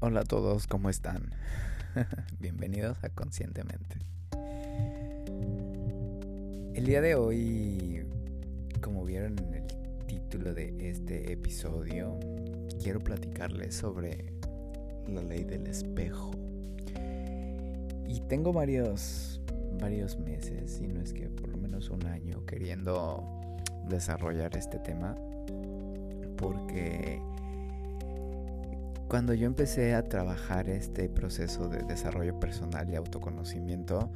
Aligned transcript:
Hola 0.00 0.20
a 0.20 0.24
todos, 0.24 0.68
¿cómo 0.68 0.90
están? 0.90 1.34
Bienvenidos 2.38 3.02
a 3.02 3.08
Conscientemente. 3.08 3.96
El 6.72 6.84
día 6.86 7.00
de 7.00 7.16
hoy, 7.16 8.06
como 8.80 9.04
vieron 9.04 9.36
en 9.40 9.54
el 9.54 9.66
título 10.06 10.54
de 10.54 10.88
este 10.88 11.32
episodio, 11.32 12.16
quiero 12.80 13.00
platicarles 13.00 13.74
sobre 13.74 14.32
la 15.08 15.20
ley 15.20 15.42
del 15.42 15.66
espejo. 15.66 16.30
Y 18.06 18.20
tengo 18.28 18.52
varios, 18.52 19.40
varios 19.80 20.16
meses, 20.16 20.74
si 20.74 20.86
no 20.86 21.00
es 21.00 21.12
que 21.12 21.28
por 21.28 21.48
lo 21.48 21.58
menos 21.58 21.90
un 21.90 22.06
año, 22.06 22.46
queriendo 22.46 23.24
desarrollar 23.88 24.56
este 24.56 24.78
tema. 24.78 25.16
Porque 26.36 27.20
cuando 29.08 29.32
yo 29.32 29.46
empecé 29.46 29.94
a 29.94 30.02
trabajar 30.02 30.68
este 30.68 31.08
proceso 31.08 31.68
de 31.68 31.82
desarrollo 31.82 32.38
personal 32.38 32.88
y 32.90 32.94
autoconocimiento, 32.94 34.10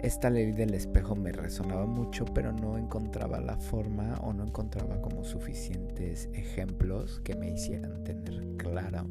esta 0.00 0.28
ley 0.28 0.52
del 0.52 0.74
espejo 0.74 1.14
me 1.14 1.30
resonaba 1.30 1.86
mucho, 1.86 2.24
pero 2.24 2.52
no 2.52 2.78
encontraba 2.78 3.40
la 3.40 3.56
forma 3.56 4.14
o 4.22 4.32
no 4.32 4.44
encontraba 4.44 5.00
como 5.00 5.24
suficientes 5.24 6.28
ejemplos 6.32 7.20
que 7.20 7.36
me 7.36 7.50
hicieran 7.50 8.02
tener 8.04 8.56
claro 8.56 9.06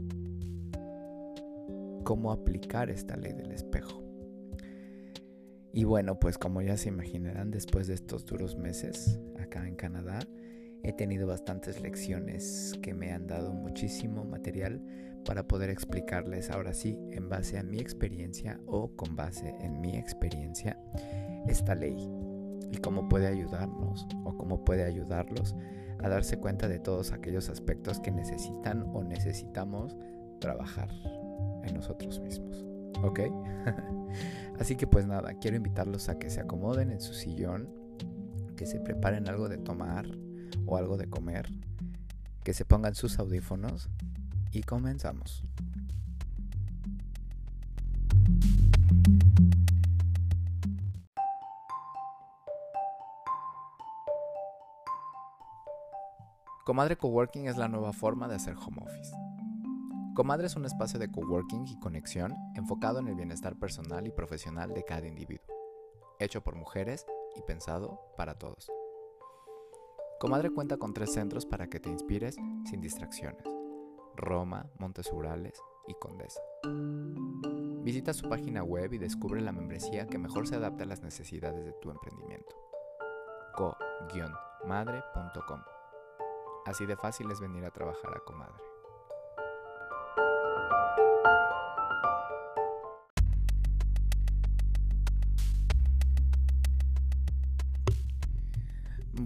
cómo 2.03 2.31
aplicar 2.31 2.89
esta 2.89 3.15
ley 3.15 3.33
del 3.33 3.51
espejo. 3.51 4.03
Y 5.73 5.83
bueno, 5.83 6.19
pues 6.19 6.37
como 6.37 6.61
ya 6.61 6.75
se 6.75 6.89
imaginarán, 6.89 7.51
después 7.51 7.87
de 7.87 7.93
estos 7.93 8.25
duros 8.25 8.57
meses 8.57 9.19
acá 9.39 9.67
en 9.67 9.75
Canadá, 9.75 10.19
He 10.83 10.93
tenido 10.93 11.27
bastantes 11.27 11.81
lecciones 11.81 12.73
que 12.81 12.93
me 12.93 13.11
han 13.11 13.27
dado 13.27 13.53
muchísimo 13.53 14.23
material 14.23 14.81
para 15.25 15.47
poder 15.47 15.69
explicarles 15.69 16.49
ahora 16.49 16.73
sí, 16.73 16.97
en 17.11 17.27
base 17.27 17.57
a 17.57 17.63
mi 17.63 17.79
experiencia 17.79 18.59
o 18.65 18.95
con 18.95 19.15
base 19.15 19.55
en 19.59 19.81
mi 19.81 19.97
experiencia, 19.97 20.79
esta 21.47 21.75
ley 21.75 21.97
y 22.71 22.77
cómo 22.77 23.09
puede 23.09 23.27
ayudarnos 23.27 24.07
o 24.23 24.37
cómo 24.37 24.63
puede 24.63 24.83
ayudarlos 24.83 25.55
a 25.99 26.09
darse 26.09 26.37
cuenta 26.37 26.67
de 26.67 26.79
todos 26.79 27.11
aquellos 27.11 27.49
aspectos 27.49 27.99
que 27.99 28.11
necesitan 28.11 28.83
o 28.93 29.03
necesitamos 29.03 29.97
trabajar 30.39 30.89
en 31.63 31.73
nosotros 31.73 32.19
mismos. 32.19 32.65
¿Ok? 33.03 33.19
Así 34.59 34.75
que 34.75 34.87
pues 34.87 35.05
nada, 35.05 35.33
quiero 35.35 35.57
invitarlos 35.57 36.09
a 36.09 36.17
que 36.17 36.29
se 36.29 36.39
acomoden 36.39 36.91
en 36.91 37.01
su 37.01 37.13
sillón, 37.13 37.69
que 38.55 38.65
se 38.65 38.79
preparen 38.79 39.27
algo 39.27 39.49
de 39.49 39.57
tomar, 39.57 40.07
o 40.67 40.77
algo 40.77 40.97
de 40.97 41.09
comer, 41.09 41.49
que 42.43 42.53
se 42.53 42.65
pongan 42.65 42.93
sus 42.93 43.17
audífonos 43.17 43.89
y 44.51 44.61
comenzamos. 44.61 45.43
Comadre 56.65 56.97
Coworking 56.97 57.47
es 57.47 57.55
la 57.55 57.69
nueva 57.69 57.93
forma 57.93 58.27
de 58.27 58.35
hacer 58.35 58.55
home 58.57 58.81
office. 58.81 59.15
Comadre 60.13 60.47
es 60.47 60.55
un 60.57 60.65
espacio 60.65 60.99
de 60.99 61.09
coworking 61.09 61.65
y 61.67 61.79
conexión 61.79 62.35
enfocado 62.55 62.99
en 62.99 63.07
el 63.07 63.15
bienestar 63.15 63.55
personal 63.55 64.05
y 64.05 64.11
profesional 64.11 64.73
de 64.73 64.83
cada 64.83 65.07
individuo, 65.07 65.55
hecho 66.19 66.43
por 66.43 66.55
mujeres 66.55 67.05
y 67.37 67.41
pensado 67.43 68.01
para 68.17 68.37
todos. 68.37 68.69
Comadre 70.19 70.49
cuenta 70.49 70.77
con 70.77 70.93
tres 70.93 71.13
centros 71.13 71.45
para 71.45 71.67
que 71.67 71.79
te 71.79 71.89
inspires 71.89 72.37
sin 72.65 72.81
distracciones. 72.81 73.43
Roma, 74.15 74.65
Montes 74.79 75.11
Urales 75.13 75.61
y 75.87 75.93
Condesa. 75.93 76.41
Visita 77.83 78.13
su 78.13 78.27
página 78.27 78.63
web 78.63 78.93
y 78.93 78.97
descubre 78.97 79.41
la 79.41 79.51
membresía 79.51 80.07
que 80.07 80.17
mejor 80.17 80.47
se 80.47 80.55
adapta 80.55 80.85
a 80.85 80.87
las 80.87 81.03
necesidades 81.03 81.63
de 81.63 81.73
tu 81.73 81.91
emprendimiento. 81.91 82.55
co-madre.com 83.55 85.61
Así 86.65 86.87
de 86.87 86.97
fácil 86.97 87.29
es 87.29 87.39
venir 87.39 87.63
a 87.63 87.71
trabajar 87.71 88.11
a 88.15 88.19
Comadre. 88.21 88.76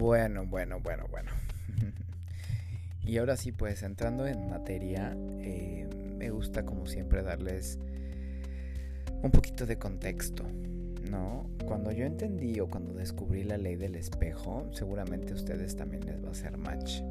Bueno, 0.01 0.47
bueno, 0.47 0.79
bueno, 0.79 1.06
bueno. 1.12 1.29
y 3.03 3.19
ahora 3.19 3.38
sí, 3.38 3.51
pues 3.51 3.84
entrando 3.84 4.25
en 4.25 4.50
materia, 4.50 5.16
eh, 5.41 5.88
me 6.17 6.31
gusta 6.31 6.66
como 6.66 6.88
siempre 6.88 7.22
darles 7.22 7.78
un 9.22 9.29
poquito 9.29 9.67
de 9.67 9.78
contexto, 9.78 10.44
¿no? 11.07 11.51
Cuando 11.67 11.91
yo 11.91 12.03
entendí 12.06 12.59
o 12.59 12.67
cuando 12.67 12.94
descubrí 12.94 13.44
la 13.44 13.59
ley 13.59 13.75
del 13.75 13.94
espejo, 13.94 14.67
seguramente 14.72 15.34
a 15.34 15.35
ustedes 15.35 15.75
también 15.75 16.03
les 16.07 16.23
va 16.23 16.29
a 16.29 16.31
hacer 16.31 16.57
match. 16.57 17.01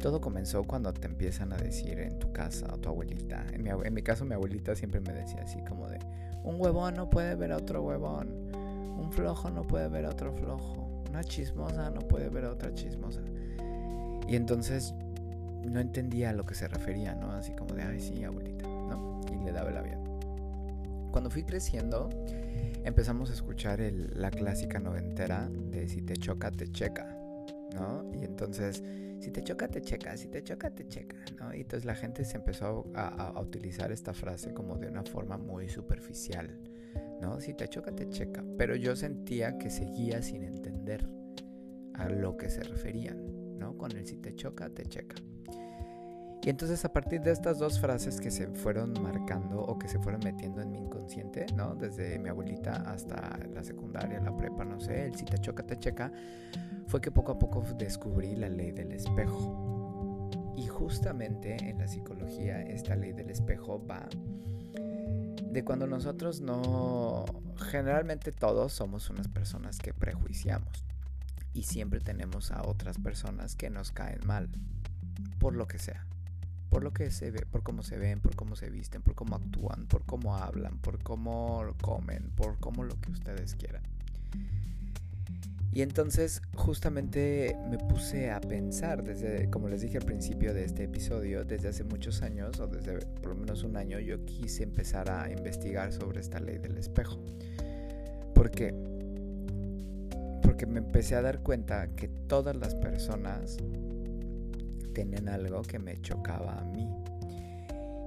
Todo 0.00 0.20
comenzó 0.20 0.64
cuando 0.64 0.92
te 0.92 1.06
empiezan 1.06 1.52
a 1.52 1.56
decir 1.56 2.00
en 2.00 2.18
tu 2.18 2.32
casa 2.32 2.74
o 2.74 2.78
tu 2.78 2.88
abuelita. 2.88 3.46
En 3.52 3.62
mi, 3.62 3.70
en 3.70 3.94
mi 3.94 4.02
caso 4.02 4.24
mi 4.24 4.34
abuelita 4.34 4.74
siempre 4.74 4.98
me 4.98 5.12
decía 5.12 5.42
así 5.44 5.60
como 5.62 5.88
de, 5.88 6.00
un 6.42 6.60
huevón 6.60 6.96
no 6.96 7.08
puede 7.08 7.36
ver 7.36 7.52
a 7.52 7.58
otro 7.58 7.84
huevón, 7.84 8.50
un 8.98 9.12
flojo 9.12 9.48
no 9.48 9.62
puede 9.62 9.86
ver 9.86 10.06
a 10.06 10.10
otro 10.10 10.32
flojo 10.32 10.81
una 11.12 11.22
chismosa 11.22 11.90
no 11.90 12.00
puede 12.00 12.30
ver 12.30 12.46
a 12.46 12.52
otra 12.52 12.72
chismosa. 12.74 13.20
Y 14.26 14.34
entonces 14.34 14.94
no 15.62 15.78
entendía 15.78 16.30
a 16.30 16.32
lo 16.32 16.44
que 16.44 16.54
se 16.54 16.66
refería, 16.66 17.14
¿no? 17.14 17.32
Así 17.32 17.52
como 17.52 17.74
de, 17.74 17.82
ay, 17.82 18.00
sí, 18.00 18.24
abuelita, 18.24 18.64
¿no? 18.66 19.20
Y 19.30 19.44
le 19.44 19.52
daba 19.52 19.68
el 19.68 19.76
avión. 19.76 20.00
Cuando 21.12 21.28
fui 21.28 21.44
creciendo, 21.44 22.08
empezamos 22.84 23.28
a 23.28 23.34
escuchar 23.34 23.80
la 23.80 24.30
clásica 24.30 24.78
noventera 24.80 25.50
de 25.50 25.86
si 25.86 26.00
te 26.00 26.16
choca, 26.16 26.50
te 26.50 26.68
checa, 26.68 27.14
¿no? 27.74 28.10
Y 28.14 28.24
entonces, 28.24 28.82
si 29.20 29.30
te 29.30 29.44
choca, 29.44 29.68
te 29.68 29.82
checa, 29.82 30.16
si 30.16 30.28
te 30.28 30.42
choca, 30.42 30.70
te 30.70 30.88
checa, 30.88 31.16
¿no? 31.38 31.54
Y 31.54 31.60
entonces 31.60 31.84
la 31.84 31.94
gente 31.94 32.24
se 32.24 32.38
empezó 32.38 32.90
a 32.94 33.38
utilizar 33.38 33.92
esta 33.92 34.14
frase 34.14 34.54
como 34.54 34.76
de 34.76 34.88
una 34.88 35.02
forma 35.02 35.36
muy 35.36 35.68
superficial, 35.68 36.58
¿no? 37.22 37.40
Si 37.40 37.54
te 37.54 37.68
choca, 37.68 37.92
te 37.92 38.08
checa. 38.08 38.44
Pero 38.58 38.74
yo 38.74 38.96
sentía 38.96 39.56
que 39.56 39.70
seguía 39.70 40.20
sin 40.22 40.42
entender 40.42 41.08
a 41.94 42.08
lo 42.08 42.36
que 42.36 42.50
se 42.50 42.64
referían, 42.64 43.58
¿no? 43.58 43.78
Con 43.78 43.92
el 43.92 44.04
si 44.04 44.16
te 44.18 44.34
choca, 44.34 44.68
te 44.68 44.84
checa. 44.84 45.14
Y 46.44 46.50
entonces 46.50 46.84
a 46.84 46.92
partir 46.92 47.20
de 47.20 47.30
estas 47.30 47.60
dos 47.60 47.78
frases 47.78 48.20
que 48.20 48.32
se 48.32 48.48
fueron 48.48 49.00
marcando 49.00 49.60
o 49.60 49.78
que 49.78 49.86
se 49.86 50.00
fueron 50.00 50.22
metiendo 50.24 50.60
en 50.60 50.72
mi 50.72 50.78
inconsciente, 50.78 51.46
¿no? 51.54 51.76
Desde 51.76 52.18
mi 52.18 52.28
abuelita 52.28 52.72
hasta 52.90 53.38
la 53.54 53.62
secundaria, 53.62 54.20
la 54.20 54.36
prepa, 54.36 54.64
no 54.64 54.80
sé, 54.80 55.06
el 55.06 55.14
si 55.14 55.24
te 55.24 55.38
choca, 55.38 55.62
te 55.62 55.78
checa, 55.78 56.10
fue 56.88 57.00
que 57.00 57.12
poco 57.12 57.30
a 57.30 57.38
poco 57.38 57.62
descubrí 57.78 58.34
la 58.34 58.48
ley 58.48 58.72
del 58.72 58.90
espejo. 58.90 60.28
Y 60.56 60.66
justamente 60.66 61.56
en 61.70 61.78
la 61.78 61.86
psicología 61.86 62.60
esta 62.62 62.96
ley 62.96 63.12
del 63.12 63.30
espejo 63.30 63.80
va 63.86 64.08
de 65.52 65.64
cuando 65.64 65.86
nosotros 65.86 66.40
no, 66.40 67.26
generalmente 67.70 68.32
todos 68.32 68.72
somos 68.72 69.10
unas 69.10 69.28
personas 69.28 69.78
que 69.78 69.92
prejuiciamos 69.92 70.86
y 71.52 71.64
siempre 71.64 72.00
tenemos 72.00 72.50
a 72.52 72.62
otras 72.62 72.98
personas 72.98 73.54
que 73.54 73.68
nos 73.68 73.92
caen 73.92 74.20
mal, 74.24 74.48
por 75.38 75.54
lo 75.54 75.68
que 75.68 75.78
sea, 75.78 76.06
por 76.70 76.82
lo 76.82 76.94
que 76.94 77.10
se 77.10 77.30
ve, 77.30 77.44
por 77.44 77.62
cómo 77.62 77.82
se 77.82 77.98
ven, 77.98 78.20
por 78.20 78.34
cómo 78.34 78.56
se 78.56 78.70
visten, 78.70 79.02
por 79.02 79.14
cómo 79.14 79.36
actúan, 79.36 79.86
por 79.88 80.06
cómo 80.06 80.36
hablan, 80.36 80.78
por 80.78 81.02
cómo 81.02 81.62
comen, 81.82 82.30
por 82.34 82.58
cómo 82.58 82.84
lo 82.84 82.98
que 82.98 83.10
ustedes 83.10 83.54
quieran. 83.54 83.82
Y 85.74 85.80
entonces 85.80 86.42
justamente 86.54 87.56
me 87.70 87.78
puse 87.78 88.30
a 88.30 88.42
pensar 88.42 89.02
desde, 89.02 89.48
como 89.48 89.68
les 89.68 89.80
dije 89.80 89.96
al 89.96 90.04
principio 90.04 90.52
de 90.52 90.64
este 90.64 90.84
episodio, 90.84 91.44
desde 91.44 91.68
hace 91.68 91.82
muchos 91.82 92.20
años, 92.20 92.60
o 92.60 92.66
desde 92.66 92.98
por 93.06 93.30
lo 93.30 93.36
menos 93.36 93.64
un 93.64 93.78
año, 93.78 93.98
yo 93.98 94.22
quise 94.26 94.64
empezar 94.64 95.10
a 95.10 95.30
investigar 95.32 95.90
sobre 95.94 96.20
esta 96.20 96.40
ley 96.40 96.58
del 96.58 96.76
espejo. 96.76 97.18
¿Por 98.34 98.50
qué? 98.50 98.74
Porque 100.42 100.66
me 100.66 100.80
empecé 100.80 101.14
a 101.14 101.22
dar 101.22 101.42
cuenta 101.42 101.88
que 101.96 102.08
todas 102.08 102.54
las 102.54 102.74
personas 102.74 103.56
tenían 104.92 105.30
algo 105.30 105.62
que 105.62 105.78
me 105.78 105.96
chocaba 106.02 106.58
a 106.58 106.64
mí. 106.64 106.86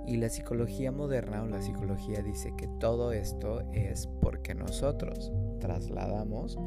Y 0.05 0.17
la 0.17 0.29
psicología 0.29 0.91
moderna 0.91 1.41
o 1.41 1.47
la 1.47 1.63
psicología 1.63 2.21
dice 2.21 2.53
que 2.55 2.67
todo 2.79 3.11
esto 3.11 3.67
es 3.73 4.07
porque 4.21 4.53
nosotros 4.53 5.31
trasladamos 5.65 6.59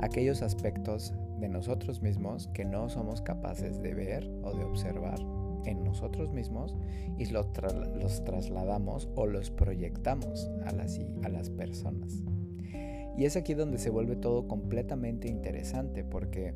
aquellos 0.00 0.40
aspectos 0.40 1.12
de 1.38 1.48
nosotros 1.48 2.00
mismos 2.00 2.48
que 2.54 2.64
no 2.64 2.88
somos 2.88 3.20
capaces 3.20 3.82
de 3.82 3.92
ver 3.92 4.26
o 4.42 4.56
de 4.56 4.64
observar 4.64 5.18
en 5.66 5.84
nosotros 5.84 6.32
mismos 6.32 6.74
y 7.18 7.26
los, 7.26 7.52
trasladamos 7.52 9.10
o 9.14 9.26
los 9.26 9.50
proyectamos 9.50 10.50
a 10.64 10.72
las, 10.72 10.98
a 11.22 11.28
las 11.28 11.50
personas. 11.50 12.22
Y 13.18 13.24
es 13.26 13.36
aquí 13.36 13.52
donde 13.52 13.76
se 13.76 13.90
vuelve 13.90 14.16
todo 14.16 14.48
completamente 14.48 15.28
interesante 15.28 16.02
porque 16.02 16.54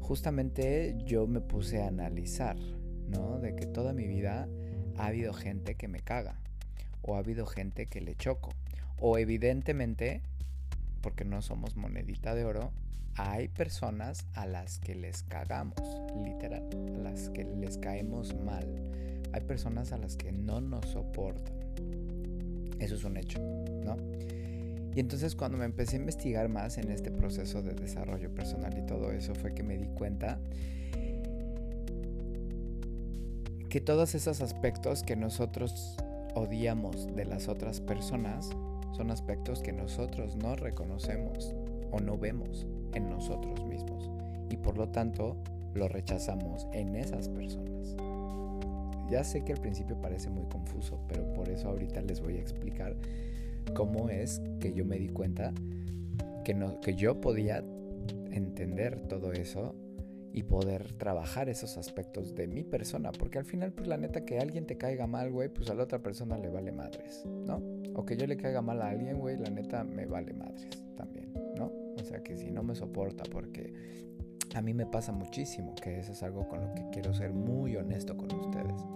justamente 0.00 0.96
yo 1.04 1.28
me 1.28 1.40
puse 1.40 1.82
a 1.82 1.88
analizar, 1.88 2.56
¿no? 3.08 3.38
De 3.38 3.54
que 3.54 3.66
toda 3.66 3.92
mi 3.92 4.08
vida 4.08 4.48
ha 4.96 5.06
habido 5.06 5.32
gente 5.32 5.76
que 5.76 5.86
me 5.86 6.00
caga. 6.00 6.40
o 7.02 7.14
ha 7.14 7.18
habido 7.18 7.46
gente 7.46 7.86
que 7.86 8.00
le 8.00 8.16
choco. 8.16 8.50
O 9.00 9.18
evidentemente, 9.18 10.22
porque 11.08 11.24
no 11.24 11.40
somos 11.40 11.74
monedita 11.74 12.34
de 12.34 12.44
oro, 12.44 12.70
hay 13.14 13.48
personas 13.48 14.26
a 14.34 14.44
las 14.44 14.78
que 14.78 14.94
les 14.94 15.22
cagamos, 15.22 15.80
literal, 16.22 16.68
a 16.96 16.98
las 16.98 17.30
que 17.30 17.44
les 17.44 17.78
caemos 17.78 18.34
mal. 18.34 18.66
Hay 19.32 19.40
personas 19.40 19.92
a 19.92 19.96
las 19.96 20.18
que 20.18 20.32
no 20.32 20.60
nos 20.60 20.84
soportan. 20.84 21.54
Eso 22.78 22.94
es 22.94 23.04
un 23.04 23.16
hecho, 23.16 23.38
¿no? 23.86 23.96
Y 24.94 25.00
entonces 25.00 25.34
cuando 25.34 25.56
me 25.56 25.64
empecé 25.64 25.96
a 25.96 26.00
investigar 26.00 26.50
más 26.50 26.76
en 26.76 26.90
este 26.90 27.10
proceso 27.10 27.62
de 27.62 27.72
desarrollo 27.72 28.30
personal 28.34 28.76
y 28.76 28.84
todo 28.84 29.10
eso 29.10 29.34
fue 29.34 29.54
que 29.54 29.62
me 29.62 29.78
di 29.78 29.86
cuenta 29.86 30.38
que 33.70 33.80
todos 33.80 34.14
esos 34.14 34.42
aspectos 34.42 35.02
que 35.02 35.16
nosotros 35.16 35.96
odiamos 36.34 37.06
de 37.16 37.24
las 37.24 37.48
otras 37.48 37.80
personas 37.80 38.50
son 38.98 39.12
aspectos 39.12 39.62
que 39.62 39.72
nosotros 39.72 40.34
no 40.34 40.56
reconocemos 40.56 41.54
o 41.92 42.00
no 42.00 42.18
vemos 42.18 42.66
en 42.94 43.08
nosotros 43.08 43.64
mismos 43.64 44.10
y 44.50 44.56
por 44.56 44.76
lo 44.76 44.88
tanto 44.88 45.36
lo 45.74 45.86
rechazamos 45.86 46.66
en 46.72 46.96
esas 46.96 47.28
personas. 47.28 47.94
Ya 49.08 49.22
sé 49.22 49.44
que 49.44 49.52
al 49.52 49.60
principio 49.60 49.96
parece 50.00 50.30
muy 50.30 50.46
confuso, 50.46 50.98
pero 51.06 51.32
por 51.32 51.48
eso 51.48 51.68
ahorita 51.68 52.02
les 52.02 52.20
voy 52.20 52.38
a 52.38 52.40
explicar 52.40 52.96
cómo 53.72 54.10
es 54.10 54.42
que 54.58 54.72
yo 54.72 54.84
me 54.84 54.98
di 54.98 55.10
cuenta 55.10 55.52
que, 56.44 56.54
no, 56.54 56.80
que 56.80 56.96
yo 56.96 57.20
podía 57.20 57.62
entender 58.32 59.00
todo 59.02 59.32
eso 59.32 59.76
y 60.32 60.42
poder 60.42 60.92
trabajar 60.94 61.48
esos 61.48 61.78
aspectos 61.78 62.34
de 62.34 62.48
mi 62.48 62.64
persona. 62.64 63.12
Porque 63.12 63.38
al 63.38 63.44
final, 63.44 63.72
pues 63.72 63.86
la 63.86 63.96
neta, 63.96 64.24
que 64.24 64.40
alguien 64.40 64.66
te 64.66 64.76
caiga 64.76 65.06
mal, 65.06 65.30
güey, 65.30 65.48
pues 65.48 65.70
a 65.70 65.74
la 65.74 65.84
otra 65.84 66.00
persona 66.00 66.36
le 66.36 66.48
vale 66.48 66.72
madres, 66.72 67.24
¿no? 67.24 67.77
O 67.98 68.06
que 68.06 68.16
yo 68.16 68.28
le 68.28 68.36
caiga 68.36 68.62
mal 68.62 68.80
a 68.80 68.90
alguien, 68.90 69.18
güey, 69.18 69.36
la 69.36 69.50
neta 69.50 69.82
me 69.82 70.06
vale 70.06 70.32
madres 70.32 70.68
también, 70.96 71.32
¿no? 71.56 71.72
O 72.00 72.04
sea, 72.04 72.22
que 72.22 72.36
si 72.36 72.48
no 72.48 72.62
me 72.62 72.76
soporta, 72.76 73.24
porque 73.28 73.74
a 74.54 74.62
mí 74.62 74.72
me 74.72 74.86
pasa 74.86 75.10
muchísimo, 75.10 75.74
que 75.74 75.98
eso 75.98 76.12
es 76.12 76.22
algo 76.22 76.46
con 76.46 76.60
lo 76.60 76.72
que 76.74 76.84
quiero 76.92 77.12
ser 77.12 77.32
muy 77.32 77.74
honesto 77.74 78.16
con 78.16 78.32
ustedes. 78.32 78.86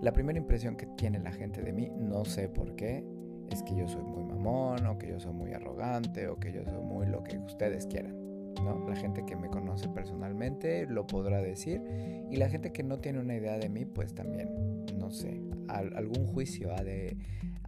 La 0.00 0.12
primera 0.12 0.38
impresión 0.38 0.76
que 0.76 0.86
tiene 0.86 1.18
la 1.18 1.32
gente 1.32 1.60
de 1.60 1.72
mí, 1.72 1.90
no 1.98 2.24
sé 2.24 2.48
por 2.48 2.76
qué, 2.76 3.04
es 3.50 3.64
que 3.64 3.74
yo 3.74 3.88
soy 3.88 4.04
muy 4.04 4.22
mamón, 4.22 4.86
o 4.86 4.96
que 4.96 5.08
yo 5.08 5.18
soy 5.18 5.32
muy 5.32 5.52
arrogante, 5.52 6.28
o 6.28 6.38
que 6.38 6.52
yo 6.52 6.64
soy 6.64 6.84
muy 6.84 7.08
lo 7.08 7.24
que 7.24 7.38
ustedes 7.38 7.84
quieran. 7.86 8.14
¿no? 8.62 8.88
La 8.88 8.94
gente 8.94 9.26
que 9.26 9.34
me 9.34 9.48
conoce 9.48 9.88
personalmente 9.88 10.86
lo 10.86 11.04
podrá 11.08 11.42
decir 11.42 11.82
y 12.30 12.36
la 12.36 12.48
gente 12.48 12.70
que 12.70 12.84
no 12.84 13.00
tiene 13.00 13.18
una 13.18 13.34
idea 13.34 13.58
de 13.58 13.68
mí, 13.68 13.84
pues 13.84 14.14
también, 14.14 14.48
no 14.98 15.10
sé, 15.10 15.40
algún 15.68 16.26
juicio 16.26 16.74
ha 16.74 16.82
de, 16.82 17.16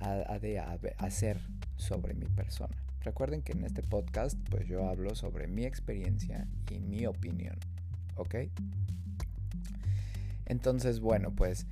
ha 0.01 0.39
de 0.39 0.59
hacer 0.99 1.41
sobre 1.77 2.15
mi 2.15 2.27
persona. 2.27 2.77
Recuerden 3.03 3.43
que 3.43 3.53
en 3.53 3.65
este 3.65 3.83
podcast, 3.83 4.37
pues 4.51 4.67
yo 4.67 4.89
hablo 4.89 5.15
sobre 5.15 5.47
mi 5.47 5.65
experiencia 5.65 6.49
y 6.71 6.81
mi 6.81 7.07
opinión, 7.07 7.57
¿ok? 8.17 8.35
Entonces, 10.47 11.01
bueno, 11.01 11.31
pues 11.31 11.67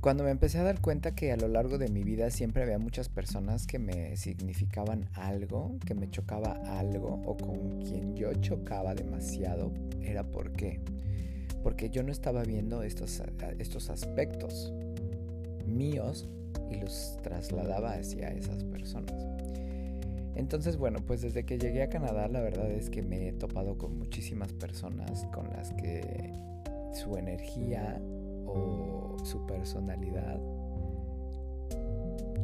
cuando 0.00 0.24
me 0.24 0.30
empecé 0.30 0.58
a 0.58 0.62
dar 0.62 0.80
cuenta 0.80 1.14
que 1.14 1.30
a 1.32 1.36
lo 1.36 1.48
largo 1.48 1.76
de 1.76 1.88
mi 1.88 2.02
vida 2.02 2.30
siempre 2.30 2.62
había 2.62 2.78
muchas 2.78 3.08
personas 3.08 3.66
que 3.66 3.78
me 3.78 4.16
significaban 4.16 5.08
algo, 5.14 5.76
que 5.86 5.94
me 5.94 6.10
chocaba 6.10 6.52
algo 6.78 7.22
o 7.26 7.36
con 7.36 7.82
quien 7.82 8.16
yo 8.16 8.32
chocaba 8.34 8.94
demasiado, 8.94 9.72
era 10.02 10.22
por 10.22 10.52
qué. 10.52 10.80
Porque 11.62 11.90
yo 11.90 12.02
no 12.02 12.12
estaba 12.12 12.42
viendo 12.42 12.82
estos, 12.82 13.22
estos 13.58 13.90
aspectos 13.90 14.72
míos 15.66 16.28
y 16.70 16.76
los 16.76 17.18
trasladaba 17.22 17.92
hacia 17.92 18.28
esas 18.28 18.64
personas. 18.64 19.14
Entonces, 20.36 20.76
bueno, 20.76 21.00
pues 21.06 21.20
desde 21.20 21.44
que 21.44 21.58
llegué 21.58 21.82
a 21.82 21.90
Canadá, 21.90 22.28
la 22.28 22.40
verdad 22.40 22.70
es 22.70 22.88
que 22.88 23.02
me 23.02 23.28
he 23.28 23.32
topado 23.32 23.76
con 23.76 23.98
muchísimas 23.98 24.52
personas 24.52 25.26
con 25.32 25.48
las 25.50 25.72
que 25.74 26.32
su 26.94 27.16
energía 27.16 28.00
o 28.46 29.16
su 29.22 29.44
personalidad 29.46 30.40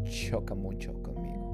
choca 0.05 0.55
mucho 0.55 0.93
conmigo, 1.03 1.46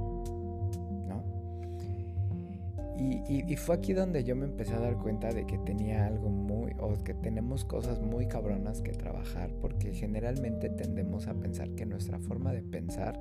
Y, 2.99 3.56
fue 3.56 3.77
aquí 3.77 3.93
donde 3.93 4.25
yo 4.25 4.37
me 4.37 4.44
empecé 4.44 4.75
a 4.75 4.81
dar 4.81 4.97
cuenta 4.99 5.33
de 5.33 5.47
que 5.47 5.59
tenía 5.59 6.06
algo 6.06 6.29
muy, 6.29 6.73
o 6.79 7.03
que 7.03 7.15
tenemos 7.15 7.65
cosas 7.65 8.00
muy 8.00 8.27
cabronas 8.27 8.83
que 8.83 8.93
trabajar, 8.93 9.50
porque 9.61 9.93
generalmente 9.93 10.69
tendemos 10.69 11.27
a 11.27 11.35
pensar 11.35 11.71
que 11.71 11.87
nuestra 11.87 12.19
forma 12.19 12.53
de 12.53 12.62
pensar 12.62 13.19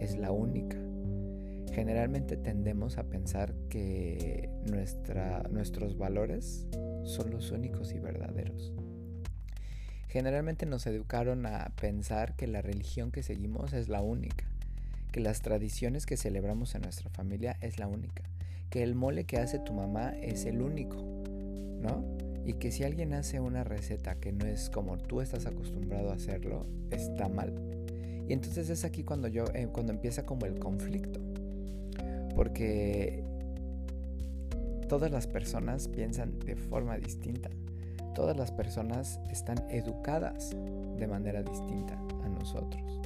es 0.00 0.16
la 0.16 0.30
única. 0.30 0.76
Generalmente 1.72 2.36
tendemos 2.36 2.98
a 2.98 3.04
pensar 3.04 3.54
que 3.68 4.50
nuestros 5.50 5.98
valores 5.98 6.66
son 7.04 7.30
los 7.30 7.50
únicos 7.50 7.92
y 7.92 7.98
verdaderos. 7.98 8.72
Generalmente 10.08 10.64
nos 10.64 10.86
educaron 10.86 11.44
a 11.44 11.70
pensar 11.80 12.34
que 12.34 12.46
la 12.46 12.62
religión 12.62 13.10
que 13.10 13.22
seguimos 13.22 13.74
es 13.74 13.88
la 13.88 14.00
única, 14.00 14.46
que 15.12 15.20
las 15.20 15.42
tradiciones 15.42 16.06
que 16.06 16.16
celebramos 16.16 16.74
en 16.74 16.82
nuestra 16.82 17.10
familia 17.10 17.58
es 17.60 17.78
la 17.78 17.86
única, 17.88 18.22
que 18.70 18.82
el 18.82 18.94
mole 18.94 19.24
que 19.24 19.38
hace 19.38 19.58
tu 19.58 19.72
mamá 19.72 20.14
es 20.20 20.44
el 20.44 20.60
único, 20.60 20.96
¿no? 21.80 22.04
Y 22.44 22.54
que 22.54 22.70
si 22.70 22.84
alguien 22.84 23.12
hace 23.12 23.40
una 23.40 23.64
receta 23.64 24.16
que 24.16 24.32
no 24.32 24.46
es 24.46 24.70
como 24.70 24.98
tú 24.98 25.20
estás 25.20 25.46
acostumbrado 25.46 26.10
a 26.10 26.14
hacerlo, 26.14 26.66
está 26.90 27.28
mal. 27.28 27.52
Y 28.28 28.32
entonces 28.32 28.70
es 28.70 28.84
aquí 28.84 29.04
cuando 29.04 29.28
yo 29.28 29.44
eh, 29.54 29.68
cuando 29.72 29.92
empieza 29.92 30.24
como 30.24 30.46
el 30.46 30.58
conflicto. 30.58 31.20
Porque 32.34 33.22
todas 34.88 35.10
las 35.10 35.26
personas 35.26 35.88
piensan 35.88 36.38
de 36.38 36.56
forma 36.56 36.96
distinta 36.96 37.50
todas 38.18 38.36
las 38.36 38.50
personas 38.50 39.20
están 39.30 39.64
educadas 39.70 40.50
de 40.50 41.06
manera 41.06 41.40
distinta 41.40 41.94
a 42.24 42.28
nosotros. 42.28 43.00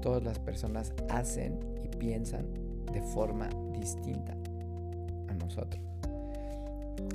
Todas 0.00 0.22
las 0.22 0.38
personas 0.38 0.92
hacen 1.10 1.58
y 1.82 1.88
piensan 1.88 2.46
de 2.92 3.02
forma 3.02 3.48
distinta 3.72 4.36
nosotros. 5.34 5.82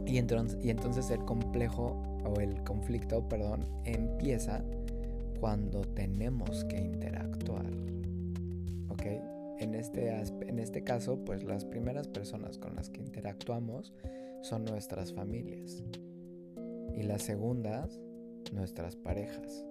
Y 0.06 0.18
entonces, 0.18 0.64
y 0.64 0.70
entonces 0.70 1.10
el 1.12 1.24
complejo 1.26 1.96
o 2.26 2.40
el 2.40 2.64
conflicto, 2.64 3.28
perdón, 3.28 3.66
empieza 3.86 4.64
cuando 5.40 5.82
tenemos 5.82 6.66
que 6.66 6.78
interactuar. 6.78 7.66
¿Ok? 8.90 9.04
En 9.60 9.76
este, 9.76 10.10
en 10.10 10.60
este 10.60 10.84
caso, 10.84 11.24
pues 11.26 11.44
las 11.44 11.66
primeras 11.66 12.08
personas 12.08 12.58
con 12.58 12.76
las 12.76 12.90
que 12.90 13.02
interactuamos 13.02 13.94
son 14.42 14.66
nuestras 14.66 15.14
familias. 15.14 15.84
Y 16.96 17.04
las 17.04 17.22
segundas, 17.22 18.00
nuestras 18.52 18.96
parejas. 18.96 19.66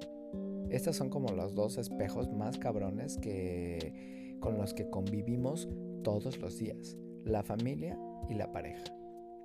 Estas 0.70 0.96
son 0.96 1.08
como 1.08 1.32
los 1.32 1.54
dos 1.54 1.78
espejos 1.78 2.30
más 2.30 2.58
cabrones 2.58 3.16
que 3.16 4.36
con 4.40 4.56
los 4.56 4.72
que 4.72 4.88
convivimos 4.88 5.68
todos 6.04 6.38
los 6.38 6.58
días, 6.58 6.96
la 7.24 7.42
familia 7.42 7.98
y 8.28 8.34
la 8.34 8.50
pareja. 8.52 8.84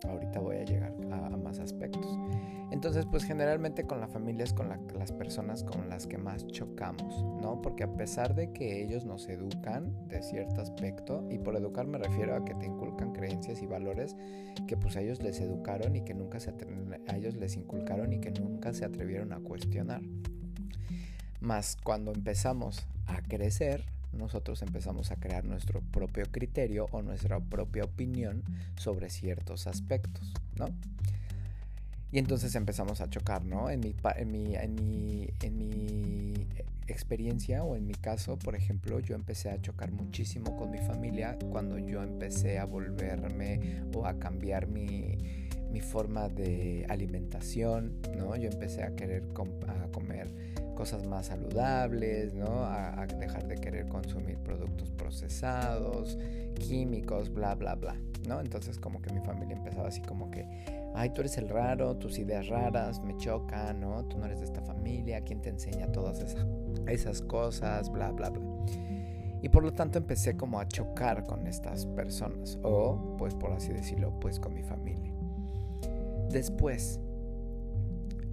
Ahorita 0.08 0.40
voy 0.40 0.58
a 0.58 0.64
llegar 0.64 0.94
a, 1.12 1.30
más 1.38 1.60
aspectos. 1.60 2.20
Entonces, 2.72 3.06
pues 3.06 3.24
generalmente 3.24 3.86
con 3.86 4.02
la 4.02 4.08
familia 4.08 4.44
es 4.44 4.54
con 4.54 4.68
las 4.68 5.12
personas 5.12 5.64
con 5.64 5.90
las 5.90 6.08
que 6.08 6.18
más 6.18 6.46
chocamos, 6.48 7.24
¿no? 7.42 7.62
Porque 7.62 7.84
a 7.84 7.94
pesar 7.96 8.36
de 8.36 8.52
que 8.52 8.84
ellos 8.84 9.06
nos 9.06 9.30
educan 9.30 10.08
de 10.08 10.22
cierto 10.22 10.62
aspecto, 10.62 11.26
y 11.30 11.38
por 11.38 11.56
educar 11.56 11.88
me 11.88 12.00
refiero 12.00 12.36
a 12.36 12.44
que 12.44 12.54
te 12.56 12.66
inculcan 12.66 13.14
creencias 13.14 13.62
y 13.62 13.66
valores 13.66 14.16
que 14.68 14.76
pues 14.76 14.98
a 14.98 15.02
ellos 15.02 15.22
les 15.22 15.40
educaron 15.40 15.96
y 15.96 16.02
que 16.04 16.14
nunca 16.14 16.40
se 16.40 16.54
ellos 17.14 17.36
les 17.36 17.56
inculcaron 17.56 18.12
y 18.14 18.20
que 18.20 18.32
nunca 18.32 18.74
se 18.74 18.86
atrevieron 18.86 19.32
a 19.32 19.40
cuestionar. 19.40 20.02
Más 21.40 21.78
cuando 21.84 22.12
empezamos 22.12 22.86
a 23.08 23.22
crecer, 23.22 23.84
nosotros 24.14 24.62
empezamos 24.62 25.12
a 25.12 25.16
crear 25.16 25.46
nuestro 25.46 25.82
propio 25.82 26.26
criterio 26.32 26.88
o 26.92 27.02
nuestra 27.02 27.40
propia 27.40 27.84
opinión 27.84 28.44
sobre 28.76 29.10
ciertos 29.10 29.68
aspectos, 29.68 30.34
¿no? 30.56 30.68
Y 32.12 32.20
entonces 32.20 32.54
empezamos 32.56 33.02
a 33.02 33.10
chocar, 33.10 33.44
¿no? 33.44 33.72
En 33.72 33.80
mi, 33.80 33.96
en 34.16 34.32
mi, 34.32 34.56
en 34.56 34.76
mi, 34.76 35.30
en 35.42 35.58
mi 35.58 36.48
experiencia 36.88 37.64
o 37.64 37.76
en 37.76 37.88
mi 37.88 37.96
caso, 37.96 38.38
por 38.38 38.56
ejemplo, 38.56 39.00
yo 39.00 39.16
empecé 39.16 39.50
a 39.50 39.60
chocar 39.60 39.92
muchísimo 39.92 40.56
con 40.56 40.70
mi 40.70 40.78
familia 40.78 41.38
cuando 41.50 41.80
yo 41.80 42.04
empecé 42.04 42.60
a 42.60 42.66
volverme 42.66 43.82
o 43.96 44.06
a 44.06 44.20
cambiar 44.20 44.68
mi, 44.68 45.18
mi 45.72 45.82
forma 45.82 46.30
de 46.30 46.86
alimentación, 46.88 48.00
¿no? 48.16 48.36
Yo 48.36 48.50
empecé 48.50 48.84
a 48.84 48.96
querer 48.96 49.24
a 49.68 49.88
comer 49.92 50.53
cosas 50.74 51.06
más 51.06 51.28
saludables, 51.28 52.34
¿no? 52.34 52.66
A, 52.66 53.06
dejar 53.20 53.48
de 53.48 53.56
querer 53.56 53.88
consumir 53.88 54.38
productos 54.38 54.92
procesados, 54.92 56.18
químicos, 56.56 57.34
bla, 57.34 57.56
bla, 57.56 57.76
bla, 57.76 57.96
¿no? 58.28 58.42
Entonces 58.42 58.80
como 58.80 59.02
que 59.02 59.12
mi 59.14 59.22
familia 59.22 59.56
empezaba 59.56 59.88
así 59.88 60.02
como 60.02 60.30
que, 60.30 60.46
ay, 60.96 61.10
tú 61.12 61.22
eres 61.22 61.38
el 61.38 61.50
raro, 61.50 61.96
tus 61.98 62.18
ideas 62.20 62.48
raras 62.48 63.02
me 63.02 63.16
chocan, 63.18 63.80
¿no? 63.80 64.06
Tú 64.06 64.18
no 64.18 64.26
eres 64.26 64.40
de 64.40 64.46
esta 64.46 64.62
familia, 64.62 65.22
¿quién 65.22 65.42
te 65.42 65.50
enseña 65.50 65.92
todas 65.92 66.20
esas, 66.22 66.46
esas 66.88 67.22
cosas, 67.22 67.92
bla, 67.92 68.12
bla, 68.12 68.30
bla? 68.30 68.42
Y 69.42 69.50
por 69.50 69.64
lo 69.64 69.74
tanto 69.74 69.98
empecé 69.98 70.38
como 70.38 70.60
a 70.60 70.68
chocar 70.68 71.26
con 71.26 71.48
estas 71.48 71.86
personas, 71.86 72.58
o 72.64 73.16
pues 73.18 73.36
por 73.36 73.52
así 73.52 73.74
decirlo, 73.74 74.18
pues 74.20 74.40
con 74.40 74.54
mi 74.54 74.64
familia. 74.64 75.14
Después, 76.30 77.00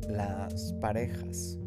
las 0.09 0.73
parejas. 0.75 1.59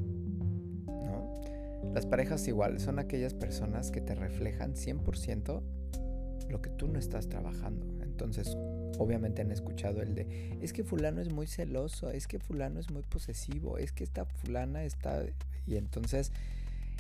Las 1.94 2.06
parejas 2.06 2.48
igual 2.48 2.80
son 2.80 3.00
aquellas 3.00 3.34
personas 3.34 3.92
que 3.92 4.02
te 4.02 4.16
reflejan 4.16 4.74
100% 4.74 5.62
lo 6.50 6.62
que 6.62 6.70
tú 6.70 6.88
no 6.88 7.00
estás 7.00 7.30
trabajando. 7.30 7.88
Entonces, 8.04 8.56
obviamente 8.98 9.42
han 9.42 9.52
escuchado 9.52 10.02
el 10.02 10.16
de, 10.16 10.58
es 10.62 10.74
que 10.74 10.84
fulano 10.84 11.22
es 11.22 11.32
muy 11.32 11.48
celoso, 11.48 12.10
es 12.10 12.28
que 12.28 12.40
fulano 12.40 12.80
es 12.80 12.92
muy 12.92 13.04
posesivo, 13.04 13.78
es 13.78 13.92
que 13.92 14.04
esta 14.04 14.26
fulana 14.26 14.84
está... 14.84 15.24
Y 15.66 15.78
entonces 15.78 16.32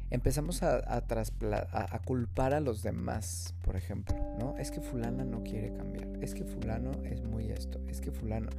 empezamos 0.10 0.64
a, 0.64 0.82
a, 0.96 2.00
culpar 2.06 2.54
a 2.54 2.60
los 2.60 2.84
demás, 2.84 3.56
por 3.64 3.76
ejemplo, 3.76 4.16
¿no? 4.40 4.58
Es 4.58 4.72
que 4.72 4.82
fulana 4.82 5.24
no 5.24 5.44
quiere 5.44 5.74
cambiar, 5.74 6.08
es 6.22 6.34
que 6.34 6.44
fulano 6.44 6.92
es 7.04 7.24
muy 7.24 7.50
esto, 7.52 7.80
es 7.88 8.00
que 8.00 8.12
fulano, 8.12 8.50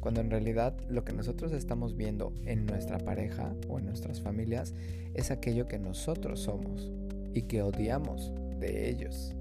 cuando 0.00 0.20
en 0.20 0.30
realidad 0.30 0.74
lo 0.88 1.04
que 1.04 1.12
nosotros 1.12 1.52
estamos 1.52 1.96
viendo 1.96 2.32
en 2.44 2.66
nuestra 2.66 2.98
pareja 2.98 3.54
o 3.68 3.78
en 3.78 3.86
nuestras 3.86 4.20
familias 4.20 4.74
es 5.14 5.30
aquello 5.30 5.66
que 5.66 5.78
nosotros 5.78 6.40
somos 6.40 6.90
y 7.32 7.42
que 7.42 7.62
odiamos 7.62 8.32
de 8.58 8.88
ellos. 8.88 9.34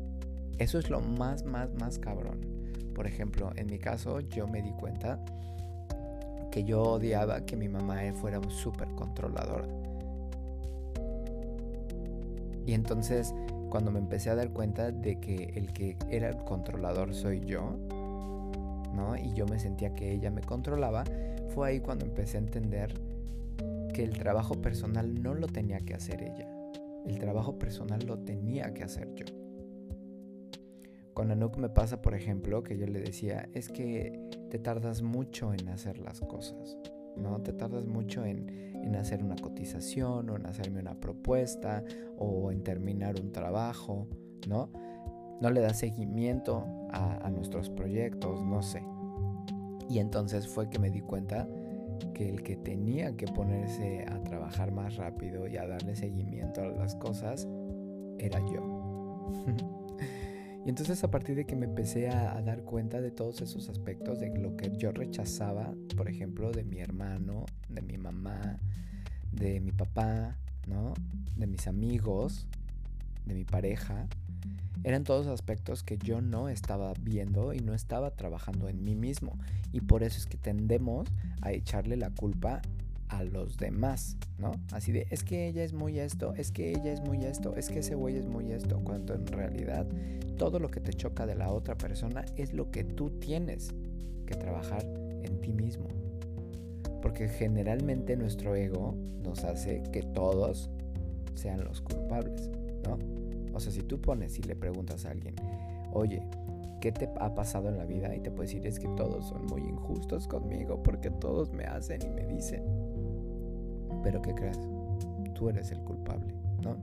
Eso 0.59 0.77
es 0.77 0.89
lo 0.89 1.01
más, 1.01 1.43
más, 1.43 1.73
más 1.73 1.97
cabrón. 1.97 2.41
Por 2.93 3.07
ejemplo, 3.07 3.51
en 3.55 3.67
mi 3.67 3.79
caso 3.79 4.19
yo 4.19 4.47
me 4.47 4.61
di 4.61 4.71
cuenta 4.71 5.19
que 6.51 6.63
yo 6.63 6.83
odiaba 6.83 7.45
que 7.45 7.55
mi 7.55 7.67
mamá 7.67 8.01
fuera 8.13 8.39
súper 8.49 8.87
controladora 8.89 9.67
y 12.65 12.73
entonces 12.73 13.33
cuando 13.69 13.91
me 13.91 13.99
empecé 13.99 14.29
a 14.29 14.35
dar 14.35 14.51
cuenta 14.51 14.91
de 14.91 15.19
que 15.19 15.53
el 15.55 15.73
que 15.73 15.97
era 16.09 16.29
el 16.29 16.37
controlador 16.37 17.13
soy 17.13 17.41
yo, 17.41 17.75
¿no? 18.93 19.15
Y 19.17 19.33
yo 19.33 19.45
me 19.47 19.59
sentía 19.59 19.93
que 19.93 20.11
ella 20.11 20.29
me 20.29 20.41
controlaba, 20.41 21.03
fue 21.49 21.69
ahí 21.69 21.79
cuando 21.79 22.05
empecé 22.05 22.37
a 22.37 22.41
entender 22.41 22.93
que 23.93 24.03
el 24.03 24.17
trabajo 24.17 24.61
personal 24.61 25.21
no 25.21 25.33
lo 25.33 25.47
tenía 25.47 25.79
que 25.79 25.93
hacer 25.93 26.21
ella. 26.21 26.47
El 27.05 27.19
trabajo 27.19 27.59
personal 27.59 28.05
lo 28.05 28.19
tenía 28.19 28.73
que 28.73 28.83
hacer 28.83 29.13
yo. 29.15 29.25
Con 31.13 31.29
Anouk 31.29 31.57
me 31.57 31.69
pasa, 31.69 32.01
por 32.01 32.15
ejemplo, 32.15 32.63
que 32.63 32.77
yo 32.77 32.87
le 32.87 32.99
decía, 32.99 33.47
es 33.53 33.69
que 33.69 34.19
te 34.49 34.57
tardas 34.57 35.01
mucho 35.03 35.53
en 35.53 35.69
hacer 35.69 35.99
las 35.99 36.21
cosas. 36.21 36.77
¿No? 37.17 37.41
Te 37.41 37.53
tardas 37.53 37.85
mucho 37.85 38.25
en, 38.25 38.63
hacer 38.95 39.23
una 39.23 39.35
cotización 39.35 40.29
o 40.29 40.35
en 40.35 40.45
hacerme 40.45 40.81
una 40.81 40.99
propuesta 40.99 41.83
o 42.17 42.51
en 42.51 42.63
terminar 42.63 43.19
un 43.19 43.31
trabajo, 43.31 44.07
¿no? 44.47 44.69
No 45.41 45.49
le 45.49 45.61
das 45.61 45.79
seguimiento 45.79 46.65
a, 46.91 47.29
nuestros 47.31 47.69
proyectos, 47.69 48.41
no 48.43 48.61
sé. 48.61 48.83
Y 49.89 49.99
entonces 49.99 50.47
fue 50.47 50.69
que 50.69 50.79
me 50.79 50.89
di 50.89 51.01
cuenta 51.01 51.47
que 52.13 52.29
el 52.29 52.43
que 52.43 52.55
tenía 52.55 53.15
que 53.17 53.25
ponerse 53.27 54.05
a 54.07 54.21
trabajar 54.23 54.71
más 54.71 54.95
rápido 54.97 55.47
y 55.47 55.57
a 55.57 55.67
darle 55.67 55.95
seguimiento 55.95 56.61
a 56.61 56.67
las 56.67 56.95
cosas 56.95 57.47
era 58.19 58.39
yo. 58.39 59.73
Y 60.65 60.69
entonces 60.69 61.03
a 61.03 61.11
partir 61.11 61.35
de 61.35 61.45
que 61.45 61.55
me 61.55 61.65
empecé 61.65 62.09
a, 62.09 62.41
dar 62.41 62.63
cuenta 62.63 63.01
de 63.01 63.11
todos 63.11 63.41
esos 63.41 63.67
aspectos, 63.67 64.19
de 64.19 64.37
lo 64.37 64.55
que 64.55 64.71
yo 64.77 64.91
rechazaba, 64.91 65.73
por 65.97 66.07
ejemplo, 66.07 66.51
de 66.51 66.63
mi 66.63 66.79
hermano, 66.79 67.45
de 67.67 67.81
mi 67.81 67.97
mamá, 67.97 68.59
de 69.31 69.59
mi 69.59 69.73
papá, 69.73 70.37
¿no? 70.67 70.93
De 71.35 71.47
mis 71.47 71.67
amigos, 71.67 72.47
de 73.25 73.33
mi 73.33 73.43
pareja, 73.43 74.07
eran 74.85 75.03
todos 75.03 75.27
aspectos 75.27 75.83
que 75.83 75.97
yo 75.97 76.21
no 76.21 76.47
estaba 76.47 76.93
viendo 76.99 77.53
y 77.53 77.59
no 77.59 77.73
estaba 77.73 78.11
trabajando 78.11 78.69
en 78.69 78.83
mí 78.83 78.95
mismo. 78.95 79.37
Y 79.73 79.81
por 79.81 80.03
eso 80.03 80.17
es 80.17 80.27
que 80.27 80.37
tendemos 80.37 81.07
a 81.41 81.51
echarle 81.51 81.97
la 81.97 82.09
culpa 82.09 82.61
a 83.17 83.23
los 83.23 83.57
demás, 83.57 84.17
¿no? 84.37 84.51
Así 84.71 84.91
de, 84.91 85.07
es 85.09 85.23
que 85.23 85.47
ella 85.47 85.63
es 85.63 85.73
muy 85.73 85.99
esto, 85.99 86.33
es 86.35 86.51
que 86.51 86.71
ella 86.71 86.91
es 86.91 87.01
muy 87.01 87.23
esto, 87.23 87.55
es 87.55 87.69
que 87.69 87.79
ese 87.79 87.95
güey 87.95 88.17
es 88.17 88.25
muy 88.25 88.51
esto, 88.51 88.79
cuando 88.83 89.13
en 89.13 89.27
realidad 89.27 89.87
todo 90.37 90.59
lo 90.59 90.69
que 90.69 90.79
te 90.79 90.93
choca 90.93 91.25
de 91.25 91.35
la 91.35 91.51
otra 91.51 91.77
persona 91.77 92.25
es 92.35 92.53
lo 92.53 92.71
que 92.71 92.83
tú 92.83 93.09
tienes 93.19 93.73
que 94.25 94.35
trabajar 94.35 94.83
en 95.23 95.39
ti 95.41 95.53
mismo. 95.53 95.87
Porque 97.01 97.27
generalmente 97.27 98.15
nuestro 98.15 98.55
ego 98.55 98.95
nos 99.23 99.43
hace 99.43 99.83
que 99.91 100.01
todos 100.01 100.69
sean 101.35 101.63
los 101.63 101.81
culpables, 101.81 102.49
¿no? 102.83 102.97
O 103.53 103.59
sea, 103.59 103.71
si 103.71 103.81
tú 103.83 104.01
pones 104.01 104.39
y 104.39 104.43
le 104.43 104.55
preguntas 104.55 105.05
a 105.05 105.11
alguien, 105.11 105.35
oye, 105.91 106.23
¿qué 106.81 106.91
te 106.91 107.09
ha 107.19 107.35
pasado 107.35 107.69
en 107.69 107.77
la 107.77 107.85
vida? 107.85 108.13
Y 108.15 108.19
te 108.19 108.31
puede 108.31 108.47
decir, 108.47 108.65
es 108.65 108.79
que 108.79 108.87
todos 108.89 109.27
son 109.27 109.45
muy 109.45 109.61
injustos 109.61 110.27
conmigo 110.27 110.81
porque 110.81 111.11
todos 111.11 111.51
me 111.51 111.65
hacen 111.65 112.01
y 112.01 112.09
me 112.09 112.25
dicen. 112.25 112.82
Pero 114.03 114.21
¿qué 114.21 114.35
crees? 114.35 114.59
Tú 115.33 115.49
eres 115.49 115.71
el 115.71 115.79
culpable, 115.79 116.33
¿no? 116.61 116.77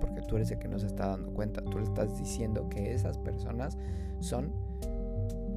Porque 0.00 0.20
tú 0.22 0.36
eres 0.36 0.50
el 0.50 0.58
que 0.58 0.68
no 0.68 0.78
se 0.78 0.86
está 0.86 1.06
dando 1.08 1.32
cuenta. 1.32 1.62
Tú 1.62 1.78
le 1.78 1.84
estás 1.84 2.18
diciendo 2.18 2.68
que 2.68 2.92
esas 2.92 3.16
personas 3.18 3.78
son 4.20 4.52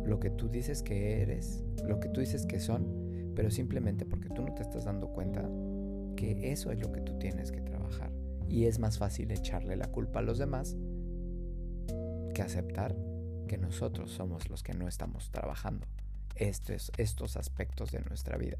lo 0.05 0.19
que 0.19 0.29
tú 0.29 0.47
dices 0.47 0.83
que 0.83 1.21
eres, 1.21 1.63
lo 1.85 1.99
que 1.99 2.07
tú 2.09 2.21
dices 2.21 2.45
que 2.45 2.59
son, 2.59 3.33
pero 3.35 3.51
simplemente 3.51 4.05
porque 4.05 4.29
tú 4.29 4.41
no 4.43 4.53
te 4.53 4.61
estás 4.61 4.85
dando 4.85 5.09
cuenta 5.09 5.49
que 6.15 6.51
eso 6.51 6.71
es 6.71 6.79
lo 6.79 6.91
que 6.91 7.01
tú 7.01 7.17
tienes 7.19 7.51
que 7.51 7.61
trabajar. 7.61 8.11
Y 8.49 8.65
es 8.65 8.79
más 8.79 8.97
fácil 8.97 9.31
echarle 9.31 9.75
la 9.75 9.87
culpa 9.87 10.19
a 10.19 10.21
los 10.21 10.37
demás 10.37 10.77
que 12.33 12.41
aceptar 12.41 12.95
que 13.47 13.57
nosotros 13.57 14.11
somos 14.11 14.49
los 14.49 14.63
que 14.63 14.73
no 14.73 14.87
estamos 14.87 15.31
trabajando 15.31 15.85
estos, 16.35 16.91
estos 16.97 17.35
aspectos 17.35 17.91
de 17.91 17.99
nuestra 18.01 18.37
vida. 18.37 18.57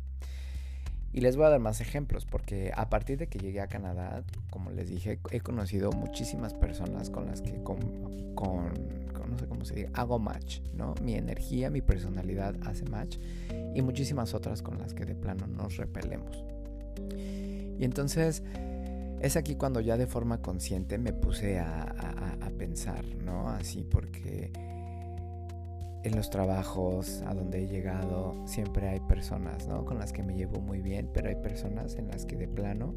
Y 1.14 1.22
les 1.22 1.36
voy 1.36 1.46
a 1.46 1.50
dar 1.50 1.60
más 1.60 1.82
ejemplos 1.82 2.26
porque 2.26 2.72
a 2.76 2.90
partir 2.90 3.18
de 3.18 3.28
que 3.28 3.40
llegué 3.40 3.62
a 3.62 3.68
Canadá, 3.68 4.24
como 4.50 4.72
les 4.72 4.90
dije, 4.90 5.20
he 5.32 5.40
conocido 5.40 5.92
muchísimas 5.92 6.54
personas 6.54 7.10
con 7.10 7.26
las 7.26 7.42
que 7.42 7.62
con, 7.64 7.80
no 8.36 9.38
sé 9.38 9.48
cómo 9.48 9.66
se 9.66 9.76
diga, 9.76 9.90
hago 9.94 10.20
match, 10.20 10.60
¿no? 10.74 10.94
Mi 11.02 11.16
energía, 11.16 11.70
mi 11.70 11.82
personalidad 11.82 12.56
hace 12.66 12.86
match 12.86 13.18
y 13.74 13.82
muchísimas 13.82 14.34
otras 14.34 14.62
con 14.62 14.78
las 14.78 14.94
que 14.94 15.06
de 15.06 15.16
plano 15.16 15.48
nos 15.48 15.78
repelemos. 15.78 16.44
Y 17.80 17.84
entonces 17.84 18.44
es 19.22 19.36
aquí 19.38 19.56
cuando 19.56 19.80
ya 19.80 19.98
de 19.98 20.08
forma 20.08 20.42
consciente 20.42 20.98
me 20.98 21.14
puse 21.14 21.60
a, 21.60 21.84
a 22.42 22.50
pensar, 22.52 23.04
¿no? 23.24 23.50
Así 23.50 23.84
porque 23.84 24.52
en 26.08 26.16
los 26.16 26.30
trabajos 26.30 27.22
a 27.28 27.34
donde 27.34 27.64
he 27.64 27.68
llegado 27.68 28.34
siempre 28.46 28.88
hay 28.88 29.00
personas, 29.02 29.68
¿no? 29.68 29.84
Con 29.84 30.00
las 30.00 30.14
que 30.14 30.24
me 30.24 30.36
llevo 30.36 30.62
muy 30.62 30.80
bien, 30.80 31.10
pero 31.14 31.28
hay 31.28 31.36
personas 31.36 31.96
en 31.96 32.08
las 32.08 32.26
que 32.26 32.38
de 32.38 32.48
plano 32.48 32.94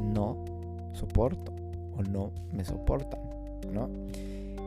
no 0.00 0.44
soporto 0.92 1.54
o 1.96 2.02
no 2.02 2.30
me 2.52 2.62
soportan, 2.64 3.20
¿no? 3.72 3.88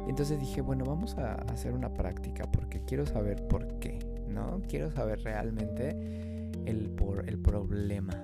Entonces 0.07 0.39
dije, 0.39 0.61
bueno, 0.61 0.83
vamos 0.83 1.15
a 1.19 1.35
hacer 1.35 1.73
una 1.73 1.93
práctica 1.93 2.51
porque 2.51 2.81
quiero 2.85 3.05
saber 3.05 3.47
por 3.47 3.67
qué, 3.79 3.99
¿no? 4.27 4.61
Quiero 4.67 4.89
saber 4.91 5.21
realmente 5.21 5.91
el, 6.65 6.89
por, 6.89 7.29
el 7.29 7.37
problema, 7.37 8.15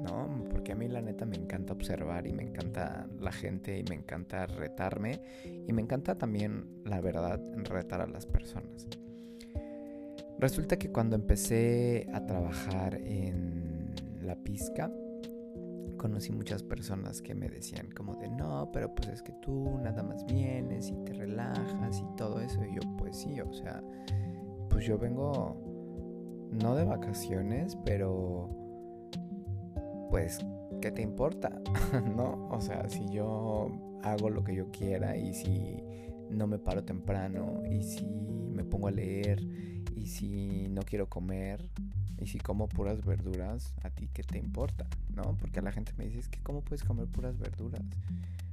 ¿no? 0.00 0.44
Porque 0.48 0.72
a 0.72 0.74
mí 0.76 0.86
la 0.86 1.00
neta 1.00 1.26
me 1.26 1.36
encanta 1.36 1.72
observar 1.72 2.24
y 2.28 2.32
me 2.32 2.44
encanta 2.44 3.08
la 3.18 3.32
gente 3.32 3.80
y 3.80 3.82
me 3.82 3.96
encanta 3.96 4.46
retarme 4.46 5.20
y 5.66 5.72
me 5.72 5.82
encanta 5.82 6.16
también, 6.16 6.82
la 6.84 7.00
verdad, 7.00 7.40
retar 7.64 8.00
a 8.00 8.06
las 8.06 8.26
personas. 8.26 8.86
Resulta 10.38 10.76
que 10.78 10.90
cuando 10.90 11.16
empecé 11.16 12.06
a 12.12 12.24
trabajar 12.24 12.94
en 12.94 13.94
la 14.22 14.36
pizca, 14.36 14.92
conocí 15.96 16.32
muchas 16.32 16.62
personas 16.62 17.20
que 17.20 17.34
me 17.34 17.48
decían 17.48 17.90
como 17.90 18.14
de 18.14 18.28
no, 18.28 18.70
pero 18.72 18.94
pues 18.94 19.08
es 19.08 19.22
que 19.22 19.32
tú 19.42 19.78
nada 19.82 20.02
más 20.02 20.24
vienes 20.26 20.90
y 20.90 20.96
te 21.04 21.12
relajas 21.12 21.98
y 21.98 22.16
todo 22.16 22.40
eso. 22.40 22.64
Y 22.64 22.74
yo 22.74 22.80
pues 22.96 23.16
sí, 23.16 23.40
o 23.40 23.52
sea, 23.52 23.82
pues 24.70 24.86
yo 24.86 24.96
vengo 24.96 25.60
no 26.52 26.76
de 26.76 26.84
vacaciones, 26.84 27.76
pero 27.84 28.48
pues, 30.08 30.38
¿qué 30.80 30.90
te 30.90 31.02
importa? 31.02 31.60
¿No? 32.16 32.48
O 32.50 32.60
sea, 32.60 32.88
si 32.88 33.08
yo 33.08 33.70
hago 34.02 34.30
lo 34.30 34.44
que 34.44 34.54
yo 34.54 34.70
quiera 34.70 35.16
y 35.16 35.34
si 35.34 35.82
no 36.30 36.46
me 36.46 36.58
paro 36.58 36.84
temprano 36.84 37.62
y 37.68 37.82
si 37.82 38.06
me 38.06 38.64
pongo 38.64 38.88
a 38.88 38.92
leer 38.92 39.44
y 39.98 40.06
si 40.06 40.68
no 40.68 40.82
quiero 40.82 41.08
comer, 41.08 41.68
y 42.20 42.26
si 42.26 42.38
como 42.38 42.68
puras 42.68 43.04
verduras, 43.04 43.74
¿a 43.82 43.90
ti 43.90 44.08
qué 44.12 44.22
te 44.22 44.38
importa? 44.38 44.86
¿No? 45.14 45.36
Porque 45.38 45.60
la 45.62 45.72
gente 45.72 45.92
me 45.96 46.04
dice, 46.04 46.18
es 46.20 46.28
que 46.28 46.40
¿cómo 46.40 46.60
puedes 46.62 46.84
comer 46.84 47.06
puras 47.06 47.38
verduras? 47.38 47.82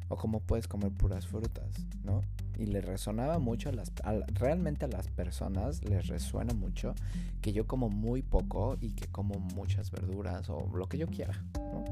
O 0.09 0.17
¿cómo 0.17 0.39
puedes 0.39 0.67
comer 0.67 0.91
puras 0.91 1.27
frutas? 1.27 1.85
¿No? 2.03 2.21
Y 2.57 2.67
le 2.67 2.81
resonaba 2.81 3.39
mucho, 3.39 3.69
a 3.69 3.71
las, 3.71 3.91
realmente 4.33 4.85
a 4.85 4.87
las 4.87 5.07
personas 5.07 5.83
les 5.83 6.07
resuena 6.07 6.53
mucho 6.53 6.93
que 7.41 7.53
yo 7.53 7.67
como 7.67 7.89
muy 7.89 8.21
poco 8.21 8.77
y 8.81 8.91
que 8.91 9.07
como 9.07 9.39
muchas 9.39 9.91
verduras 9.91 10.49
o 10.49 10.69
lo 10.75 10.87
que 10.87 10.97
yo 10.97 11.07
quiera, 11.07 11.43
¿no? 11.55 11.83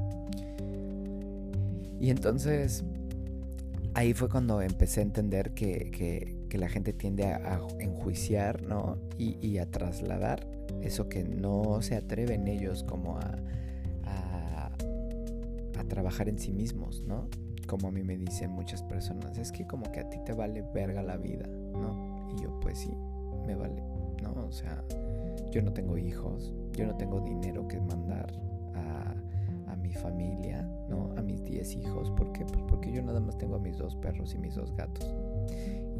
Y 2.00 2.10
entonces 2.10 2.84
ahí 3.94 4.12
fue 4.12 4.28
cuando 4.28 4.60
empecé 4.60 5.00
a 5.00 5.04
entender 5.04 5.54
que, 5.54 6.43
la 6.58 6.68
gente 6.68 6.92
tiende 6.92 7.24
a, 7.26 7.60
enjuiciar, 7.78 8.62
¿no? 8.62 8.98
Y, 9.18 9.58
a 9.58 9.70
trasladar 9.70 10.46
eso 10.82 11.08
que 11.08 11.24
no 11.24 11.80
se 11.82 11.96
atreven 11.96 12.48
ellos 12.48 12.84
como 12.84 13.18
a, 13.18 13.36
a, 14.04 14.70
trabajar 15.88 16.28
en 16.28 16.38
sí 16.38 16.52
mismos, 16.52 17.02
¿no? 17.06 17.28
Como 17.66 17.88
a 17.88 17.90
mí 17.90 18.02
me 18.02 18.16
dicen 18.16 18.50
muchas 18.50 18.82
personas, 18.82 19.38
es 19.38 19.52
que 19.52 19.66
como 19.66 19.92
que 19.92 20.00
a 20.00 20.08
ti 20.08 20.18
te 20.24 20.32
vale 20.32 20.64
verga 20.74 21.02
la 21.02 21.16
vida, 21.16 21.46
¿no? 21.46 22.32
Y 22.34 22.42
yo 22.42 22.58
pues 22.60 22.78
sí, 22.78 22.90
me 23.46 23.54
vale, 23.54 23.82
¿no? 24.22 24.46
O 24.46 24.50
sea, 24.50 24.82
yo 25.50 25.62
no 25.62 25.72
tengo 25.72 25.96
hijos, 25.96 26.52
yo 26.72 26.86
no 26.86 26.96
tengo 26.96 27.20
dinero 27.20 27.66
que 27.68 27.80
mandar 27.80 28.32
a, 28.74 29.14
mi 29.76 29.92
familia, 29.92 30.62
¿no? 30.88 31.12
A 31.16 31.22
mis 31.22 31.44
10 31.44 31.76
hijos. 31.76 32.10
¿Por? 32.12 32.32
Pues 32.32 32.62
porque 32.68 32.90
yo 32.90 33.02
nada 33.02 33.20
más 33.20 33.36
tengo 33.36 33.56
a 33.56 33.58
mis 33.58 33.76
dos 33.76 33.94
perros 33.96 34.34
y 34.34 34.38
mis 34.38 34.54
dos 34.54 34.74
gatos. 34.74 35.12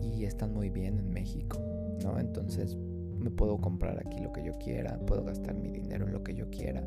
Y 0.02 0.24
están 0.24 0.52
muy 0.52 0.70
bien 0.70 0.98
en 0.98 1.10
México, 1.10 1.58
¿no? 2.02 2.18
Entonces 2.18 2.76
me 2.76 3.30
puedo 3.30 3.58
comprar 3.58 3.98
aquí 3.98 4.20
lo 4.20 4.32
que 4.32 4.44
yo 4.44 4.58
quiera, 4.58 4.98
puedo 5.06 5.24
gastar 5.24 5.54
mi 5.54 5.70
dinero 5.70 6.06
en 6.06 6.12
lo 6.12 6.22
que 6.22 6.34
yo 6.34 6.50
quiera. 6.50 6.82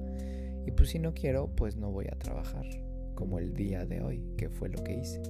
Y 0.65 0.71
pues 0.71 0.89
si 0.89 0.99
no 0.99 1.13
quiero, 1.13 1.47
pues 1.55 1.75
no 1.77 1.91
voy 1.91 2.07
a 2.07 2.19
trabajar, 2.19 2.65
como 3.15 3.39
el 3.39 3.53
día 3.53 3.85
de 3.85 4.01
hoy, 4.01 4.21
que 4.37 4.49
fue 4.49 4.69
lo 4.69 4.83
que 4.83 4.97
hice. 4.97 5.21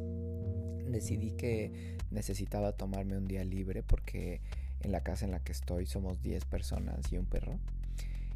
Decidí 0.89 1.31
que 1.31 1.97
necesitaba 2.11 2.71
tomarme 2.71 3.17
un 3.17 3.27
día 3.27 3.43
libre 3.43 3.83
porque 3.83 4.41
en 4.81 4.91
la 4.91 5.01
casa 5.01 5.25
en 5.25 5.31
la 5.31 5.39
que 5.39 5.51
estoy 5.51 5.85
somos 5.85 6.21
10 6.21 6.45
personas 6.45 7.11
y 7.11 7.17
un 7.17 7.25
perro. 7.25 7.59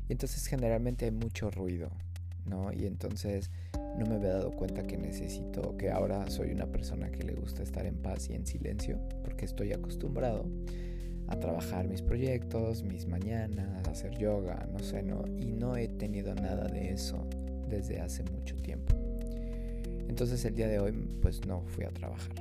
Y 0.08 0.14
entonces 0.14 0.46
generalmente 0.46 1.06
hay 1.06 1.12
mucho 1.12 1.50
ruido, 1.52 1.90
¿no? 2.46 2.72
Y 2.74 2.86
entonces 2.86 3.52
no 3.98 4.06
me 4.06 4.16
había 4.16 4.34
dado 4.34 4.52
cuenta 4.52 4.84
que 4.84 4.98
necesito, 4.98 5.78
que 5.78 5.92
ahora 5.92 6.30
soy 6.30 6.52
una 6.52 6.68
persona 6.68 7.12
que 7.12 7.24
le 7.24 7.34
gusta 7.34 7.64
estar 7.64 7.86
en 7.86 7.96
paz 7.96 8.30
y 8.30 8.34
en 8.34 8.46
silencio, 8.46 9.00
porque 9.24 9.46
estoy 9.46 9.74
acostumbrado 9.74 10.46
a 11.28 11.40
trabajar 11.40 11.88
mis 11.88 12.02
proyectos, 12.02 12.84
mis 12.84 13.08
mañanas, 13.08 13.88
a 13.88 13.92
hacer 13.92 14.18
yoga, 14.18 14.68
no 14.72 14.80
sé, 14.80 15.02
¿no? 15.04 15.24
Y 15.38 15.52
no 15.52 15.78
he 15.78 15.88
tenido 15.88 16.36
nada 16.36 16.68
de 16.68 16.92
eso 16.92 17.26
desde 17.70 18.02
hace 18.02 18.24
mucho 18.24 18.56
tiempo. 18.58 18.94
Entonces 20.10 20.44
el 20.44 20.56
día 20.56 20.68
de 20.68 20.80
hoy 20.80 20.92
pues 21.22 21.46
no 21.46 21.62
fui 21.68 21.86
a 21.86 21.90
trabajar. 21.90 22.36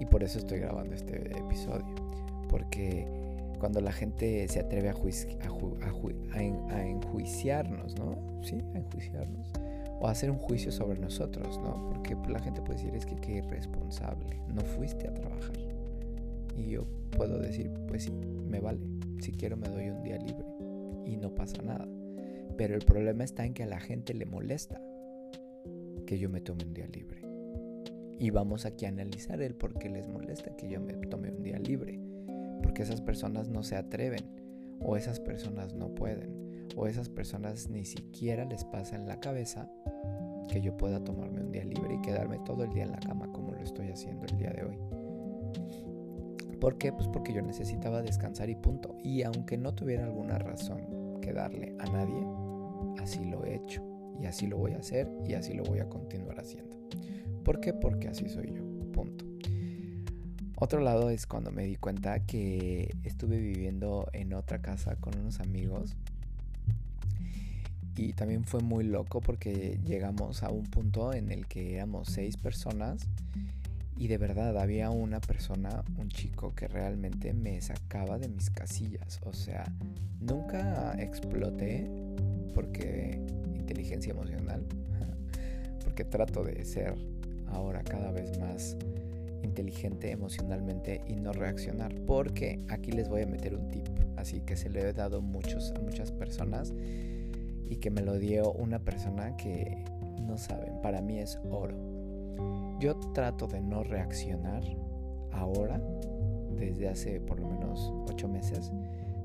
Y 0.00 0.06
por 0.06 0.24
eso 0.24 0.38
estoy 0.38 0.58
grabando 0.60 0.94
este 0.94 1.16
episodio. 1.38 1.94
Porque 2.48 3.06
cuando 3.58 3.82
la 3.82 3.92
gente 3.92 4.48
se 4.48 4.60
atreve 4.60 4.88
a, 4.88 4.92
a, 4.92 6.69
enjuiciarnos, 7.20 7.96
¿no? 7.98 8.42
Sí, 8.42 8.58
a 8.74 8.78
enjuiciarnos. 8.78 9.52
O 10.00 10.08
hacer 10.08 10.30
un 10.30 10.38
juicio 10.38 10.72
sobre 10.72 10.98
nosotros, 10.98 11.58
¿no? 11.58 11.90
Porque 11.90 12.16
la 12.28 12.38
gente 12.40 12.62
puede 12.62 12.78
decir, 12.78 12.94
es 12.94 13.04
que 13.04 13.16
qué 13.16 13.36
irresponsable, 13.36 14.40
no 14.48 14.62
fuiste 14.62 15.06
a 15.06 15.14
trabajar. 15.14 15.56
Y 16.56 16.70
yo 16.70 16.86
puedo 17.16 17.38
decir, 17.38 17.70
pues 17.86 18.04
sí, 18.04 18.10
me 18.10 18.60
vale. 18.60 18.80
Si 19.20 19.32
quiero 19.32 19.56
me 19.56 19.68
doy 19.68 19.90
un 19.90 20.02
día 20.02 20.16
libre 20.16 20.46
y 21.04 21.16
no 21.16 21.34
pasa 21.34 21.62
nada. 21.62 21.86
Pero 22.56 22.74
el 22.74 22.84
problema 22.84 23.24
está 23.24 23.44
en 23.44 23.54
que 23.54 23.62
a 23.62 23.66
la 23.66 23.80
gente 23.80 24.14
le 24.14 24.24
molesta 24.24 24.80
que 26.06 26.18
yo 26.18 26.30
me 26.30 26.40
tome 26.40 26.64
un 26.64 26.74
día 26.74 26.86
libre. 26.86 27.22
Y 28.18 28.30
vamos 28.30 28.66
aquí 28.66 28.86
a 28.86 28.88
analizar 28.88 29.40
el 29.40 29.54
por 29.54 29.78
qué 29.78 29.88
les 29.88 30.08
molesta 30.08 30.56
que 30.56 30.68
yo 30.68 30.80
me 30.80 30.94
tome 30.94 31.30
un 31.30 31.42
día 31.42 31.58
libre 31.58 32.00
porque 32.62 32.82
esas 32.82 33.00
personas 33.00 33.48
no 33.48 33.62
se 33.62 33.76
atreven 33.76 34.20
o 34.80 34.96
esas 34.96 35.20
personas 35.20 35.74
no 35.74 35.94
pueden 35.94 36.49
o 36.76 36.86
esas 36.86 37.08
personas 37.08 37.68
ni 37.68 37.84
siquiera 37.84 38.44
les 38.44 38.64
pasa 38.64 38.96
en 38.96 39.06
la 39.06 39.20
cabeza 39.20 39.68
que 40.48 40.60
yo 40.60 40.76
pueda 40.76 41.02
tomarme 41.02 41.40
un 41.40 41.52
día 41.52 41.64
libre 41.64 41.94
y 41.94 42.00
quedarme 42.00 42.38
todo 42.40 42.64
el 42.64 42.72
día 42.72 42.84
en 42.84 42.92
la 42.92 43.00
cama 43.00 43.30
como 43.32 43.52
lo 43.52 43.60
estoy 43.60 43.88
haciendo 43.88 44.26
el 44.26 44.36
día 44.36 44.50
de 44.50 44.64
hoy. 44.64 44.78
¿Por 46.60 46.76
qué? 46.76 46.92
Pues 46.92 47.08
porque 47.08 47.32
yo 47.32 47.40
necesitaba 47.40 48.02
descansar 48.02 48.50
y 48.50 48.54
punto. 48.54 48.96
Y 49.02 49.22
aunque 49.22 49.56
no 49.56 49.74
tuviera 49.74 50.04
alguna 50.04 50.38
razón 50.38 51.18
que 51.22 51.32
darle 51.32 51.74
a 51.78 51.86
nadie, 51.86 52.26
así 53.00 53.24
lo 53.24 53.44
he 53.44 53.56
hecho. 53.56 53.82
Y 54.20 54.26
así 54.26 54.46
lo 54.46 54.58
voy 54.58 54.72
a 54.72 54.78
hacer 54.78 55.10
y 55.26 55.32
así 55.32 55.54
lo 55.54 55.64
voy 55.64 55.78
a 55.78 55.88
continuar 55.88 56.38
haciendo. 56.38 56.76
¿Por 57.44 57.60
qué? 57.60 57.72
Porque 57.72 58.08
así 58.08 58.28
soy 58.28 58.52
yo. 58.54 58.62
Punto. 58.92 59.24
Otro 60.56 60.80
lado 60.80 61.08
es 61.08 61.26
cuando 61.26 61.50
me 61.50 61.64
di 61.64 61.76
cuenta 61.76 62.26
que 62.26 62.94
estuve 63.02 63.38
viviendo 63.38 64.08
en 64.12 64.34
otra 64.34 64.60
casa 64.60 64.96
con 64.96 65.18
unos 65.18 65.40
amigos. 65.40 65.96
Y 67.96 68.12
también 68.12 68.44
fue 68.44 68.60
muy 68.60 68.84
loco 68.84 69.20
porque 69.20 69.78
llegamos 69.84 70.42
a 70.42 70.50
un 70.50 70.64
punto 70.64 71.12
en 71.12 71.30
el 71.30 71.46
que 71.46 71.74
éramos 71.74 72.08
seis 72.08 72.36
personas 72.36 73.06
y 74.00 74.08
de 74.08 74.16
verdad 74.16 74.56
había 74.56 74.88
una 74.88 75.20
persona, 75.20 75.84
un 75.98 76.08
chico 76.08 76.54
que 76.54 76.66
realmente 76.66 77.34
me 77.34 77.60
sacaba 77.60 78.18
de 78.18 78.28
mis 78.28 78.48
casillas. 78.48 79.20
O 79.26 79.34
sea, 79.34 79.70
nunca 80.20 80.94
exploté 80.98 81.86
porque 82.54 83.20
inteligencia 83.54 84.12
emocional, 84.12 84.64
porque 85.84 86.04
trato 86.04 86.42
de 86.42 86.64
ser 86.64 86.94
ahora 87.48 87.82
cada 87.82 88.10
vez 88.10 88.38
más 88.38 88.74
inteligente 89.42 90.10
emocionalmente 90.10 91.02
y 91.06 91.16
no 91.16 91.34
reaccionar. 91.34 91.94
Porque 92.06 92.58
aquí 92.70 92.92
les 92.92 93.06
voy 93.10 93.20
a 93.20 93.26
meter 93.26 93.54
un 93.54 93.68
tip, 93.68 93.86
así 94.16 94.40
que 94.40 94.56
se 94.56 94.70
lo 94.70 94.80
he 94.80 94.94
dado 94.94 95.20
muchos, 95.20 95.72
a 95.72 95.80
muchas 95.80 96.10
personas 96.10 96.72
y 97.70 97.76
que 97.76 97.90
me 97.90 98.02
lo 98.02 98.18
dio 98.18 98.52
una 98.52 98.80
persona 98.80 99.36
que 99.36 99.84
no 100.20 100.36
saben, 100.36 100.82
para 100.82 101.00
mí 101.00 101.18
es 101.18 101.40
oro. 101.48 101.76
Yo 102.80 102.96
trato 103.14 103.46
de 103.46 103.60
no 103.60 103.84
reaccionar 103.84 104.62
ahora, 105.30 105.80
desde 106.56 106.88
hace 106.88 107.20
por 107.20 107.38
lo 107.38 107.48
menos 107.48 107.92
ocho 108.10 108.28
meses, 108.28 108.72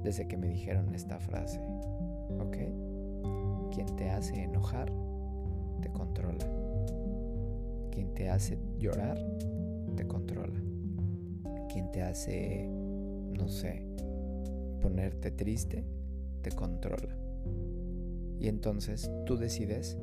desde 0.03 0.27
que 0.27 0.37
me 0.37 0.47
dijeron 0.47 0.93
esta 0.93 1.19
frase, 1.19 1.59
¿ok? 2.39 2.57
Quien 3.73 3.87
te 3.97 4.11
hace 4.11 4.43
enojar, 4.43 4.91
te 5.81 5.89
controla. 5.89 6.45
Quien 7.89 8.13
te 8.13 8.29
hace 8.29 8.59
llorar, 8.77 9.17
te 9.95 10.05
controla. 10.07 10.61
Quien 11.73 11.91
te 11.91 12.03
hace, 12.03 12.67
no 12.67 13.47
sé, 13.47 13.87
ponerte 14.81 15.31
triste, 15.31 15.83
te 16.43 16.51
controla. 16.51 17.24
Y 18.39 18.47
entonces 18.47 19.09
tú 19.25 19.37
decides 19.37 19.97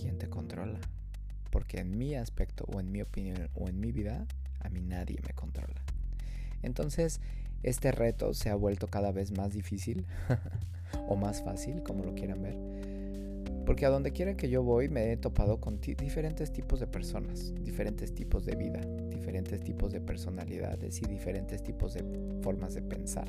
quién 0.00 0.18
te 0.18 0.28
controla. 0.28 0.80
Porque 1.50 1.80
en 1.80 1.98
mi 1.98 2.14
aspecto 2.14 2.64
o 2.72 2.80
en 2.80 2.90
mi 2.90 3.02
opinión 3.02 3.48
o 3.54 3.68
en 3.68 3.78
mi 3.78 3.92
vida, 3.92 4.26
a 4.60 4.68
mí 4.68 4.80
nadie 4.80 5.18
me 5.26 5.34
controla. 5.34 5.82
Entonces, 6.62 7.20
este 7.62 7.92
reto 7.92 8.34
se 8.34 8.50
ha 8.50 8.54
vuelto 8.54 8.86
cada 8.86 9.12
vez 9.12 9.32
más 9.32 9.52
difícil 9.52 10.06
o 11.08 11.16
más 11.16 11.42
fácil, 11.42 11.82
como 11.82 12.04
lo 12.04 12.14
quieran 12.14 12.42
ver 12.42 12.56
porque 13.64 13.86
a 13.86 13.90
donde 13.90 14.12
quiera 14.12 14.36
que 14.36 14.48
yo 14.48 14.62
voy 14.62 14.88
me 14.88 15.12
he 15.12 15.16
topado 15.16 15.60
con 15.60 15.80
diferentes 15.80 16.52
tipos 16.52 16.80
de 16.80 16.86
personas, 16.86 17.54
diferentes 17.62 18.14
tipos 18.14 18.44
de 18.44 18.56
vida, 18.56 18.80
diferentes 19.08 19.62
tipos 19.62 19.92
de 19.92 20.00
personalidades 20.00 21.00
y 21.00 21.06
diferentes 21.06 21.62
tipos 21.62 21.94
de 21.94 22.04
formas 22.42 22.74
de 22.74 22.82
pensar. 22.82 23.28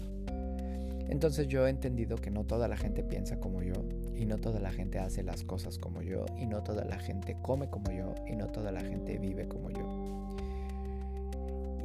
Entonces 1.09 1.47
yo 1.47 1.67
he 1.67 1.69
entendido 1.69 2.17
que 2.17 2.31
no 2.31 2.45
toda 2.45 2.67
la 2.67 2.77
gente 2.77 3.03
piensa 3.03 3.39
como 3.39 3.61
yo 3.61 3.73
y 4.15 4.25
no 4.25 4.37
toda 4.37 4.59
la 4.59 4.71
gente 4.71 4.99
hace 4.99 5.23
las 5.23 5.43
cosas 5.43 5.77
como 5.77 6.01
yo 6.01 6.25
y 6.37 6.45
no 6.45 6.63
toda 6.63 6.85
la 6.85 6.97
gente 6.97 7.37
come 7.41 7.69
como 7.69 7.91
yo 7.91 8.15
y 8.27 8.35
no 8.35 8.47
toda 8.47 8.71
la 8.71 8.81
gente 8.81 9.17
vive 9.17 9.47
como 9.47 9.69
yo. 9.69 10.23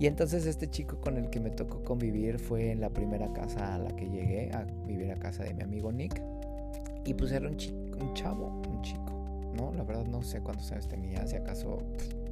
Y 0.00 0.06
entonces 0.06 0.46
este 0.46 0.70
chico 0.70 1.00
con 1.00 1.16
el 1.16 1.28
que 1.28 1.40
me 1.40 1.50
tocó 1.50 1.82
convivir 1.82 2.38
fue 2.38 2.70
en 2.70 2.80
la 2.80 2.90
primera 2.90 3.32
casa 3.32 3.74
a 3.74 3.78
la 3.78 3.96
que 3.96 4.08
llegué 4.08 4.50
a 4.52 4.62
vivir 4.86 5.10
a 5.10 5.16
casa 5.16 5.42
de 5.42 5.54
mi 5.54 5.62
amigo 5.62 5.90
Nick. 5.90 6.22
Y 7.04 7.14
pues 7.14 7.32
era 7.32 7.48
un, 7.48 7.56
un 8.00 8.14
chavo, 8.14 8.62
un 8.68 8.82
chico, 8.82 9.50
¿no? 9.56 9.72
La 9.72 9.82
verdad 9.82 10.06
no 10.06 10.22
sé 10.22 10.40
cuántos 10.40 10.70
años 10.70 10.86
tenía, 10.86 11.26
si 11.26 11.34
acaso 11.34 11.78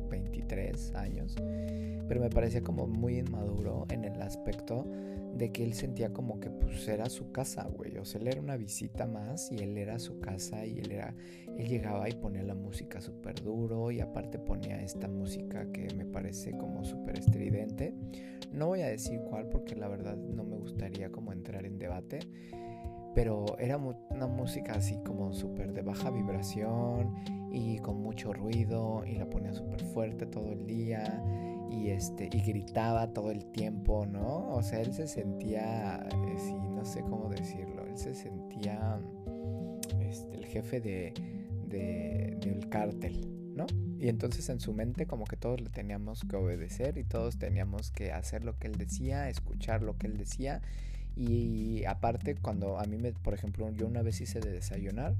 23 0.09 0.95
años. 0.95 1.35
Pero 2.07 2.21
me 2.21 2.31
parecía 2.31 2.63
como 2.63 2.87
muy 2.87 3.19
inmaduro 3.19 3.87
en 3.91 4.05
el 4.05 4.23
aspecto 4.23 4.87
de 5.37 5.53
que 5.53 5.65
él 5.65 5.75
sentía 5.75 6.13
como 6.13 6.41
que 6.41 6.51
pues 6.51 6.87
era 6.89 7.09
su 7.09 7.33
casa, 7.33 7.69
güey. 7.69 7.97
O 7.99 8.05
sea, 8.05 8.21
él 8.21 8.29
era 8.29 8.41
una 8.41 8.57
visita 8.57 9.07
más 9.07 9.51
y 9.53 9.59
él 9.59 9.77
era 9.77 9.99
su 9.99 10.21
casa 10.21 10.65
y 10.67 10.79
él 10.79 10.93
era... 10.93 11.15
Él 11.57 11.69
llegaba 11.69 12.09
y 12.09 12.13
ponía 12.13 12.43
la 12.43 12.55
música 12.55 13.01
súper 13.01 13.43
duro 13.43 13.91
y 13.91 14.01
aparte 14.01 14.39
ponía 14.39 14.83
esta 14.83 15.09
música 15.09 15.71
que 15.73 15.89
me 15.95 16.05
parece 16.05 16.53
como 16.53 16.85
súper 16.85 17.19
estridente. 17.19 17.95
No 18.53 18.69
voy 18.69 18.83
a 18.83 18.89
decir 18.89 19.21
cuál 19.29 19.49
porque 19.49 19.75
la 19.75 19.89
verdad 19.89 20.17
no 20.17 20.45
me 20.45 20.57
gustaría 20.57 21.11
como 21.11 21.33
entrar 21.33 21.65
en 21.65 21.79
debate 21.79 22.21
pero 23.17 23.47
era 23.59 23.79
una 23.79 24.27
música 24.27 24.75
así 24.75 24.99
como 24.99 25.33
súper 25.33 25.73
de 25.73 25.81
baja 25.81 26.11
vibración 26.11 27.15
y 27.51 27.79
con 27.79 28.03
mucho 28.03 28.35
ruido 28.35 29.05
y 29.07 29.15
la 29.15 29.25
ponía 29.25 29.55
súper 29.55 29.83
fuerte 29.85 30.27
todo 30.27 30.53
el 30.53 30.67
día 30.67 31.25
y 31.71 31.91
este 31.91 32.29
y 32.33 32.41
gritaba 32.41 33.13
todo 33.13 33.31
el 33.31 33.45
tiempo, 33.47 34.07
¿no? 34.07 34.53
O 34.53 34.63
sea, 34.63 34.81
él 34.81 34.93
se 34.93 35.07
sentía, 35.07 36.07
eh, 36.13 36.35
sí, 36.39 36.55
no 36.55 36.85
sé 36.85 37.01
cómo 37.03 37.29
decirlo, 37.29 37.87
él 37.87 37.97
se 37.97 38.15
sentía 38.15 39.01
este, 40.01 40.37
el 40.37 40.47
jefe 40.47 40.81
de, 40.81 41.13
del 41.69 42.69
cártel, 42.69 43.55
¿no? 43.55 43.67
Y 43.99 44.09
entonces 44.09 44.49
en 44.49 44.61
su 44.61 44.73
mente 44.73 45.07
como 45.07 45.25
que 45.25 45.37
todos 45.37 45.61
le 45.61 45.71
teníamos 45.71 46.23
que 46.29 46.37
obedecer 46.37 46.99
y 46.99 47.05
todos 47.05 47.39
teníamos 47.39 47.91
que 47.91 48.13
hacer 48.13 48.45
lo 48.45 48.57
que 48.59 48.69
él 48.69 48.77
decía, 48.77 49.29
escuchar 49.29 49.83
lo 49.83 49.97
que 49.97 50.07
él 50.07 50.17
decía. 50.17 50.63
Y 51.17 51.85
aparte 51.87 52.35
cuando 52.35 52.79
a 52.79 52.85
mí 52.85 52.99
me, 52.99 53.13
por 53.13 53.33
ejemplo, 53.33 53.71
yo 53.71 53.87
una 53.87 54.03
vez 54.03 54.21
hice 54.21 54.41
de 54.41 54.53
desayunar 54.53 55.15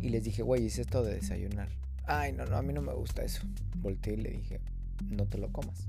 y 0.00 0.10
les 0.10 0.22
dije, 0.22 0.42
güey, 0.42 0.64
hice 0.64 0.82
esto 0.82 1.02
de 1.02 1.14
desayunar. 1.14 1.68
Ay, 2.06 2.32
no, 2.32 2.46
no, 2.46 2.56
a 2.56 2.62
mí 2.62 2.72
no 2.72 2.80
me 2.80 2.94
gusta 2.94 3.24
eso. 3.24 3.42
Volteé 3.76 4.14
y 4.14 4.18
le 4.18 4.30
dije, 4.30 4.60
no 5.10 5.26
te 5.26 5.38
lo 5.38 5.52
comas. 5.52 5.88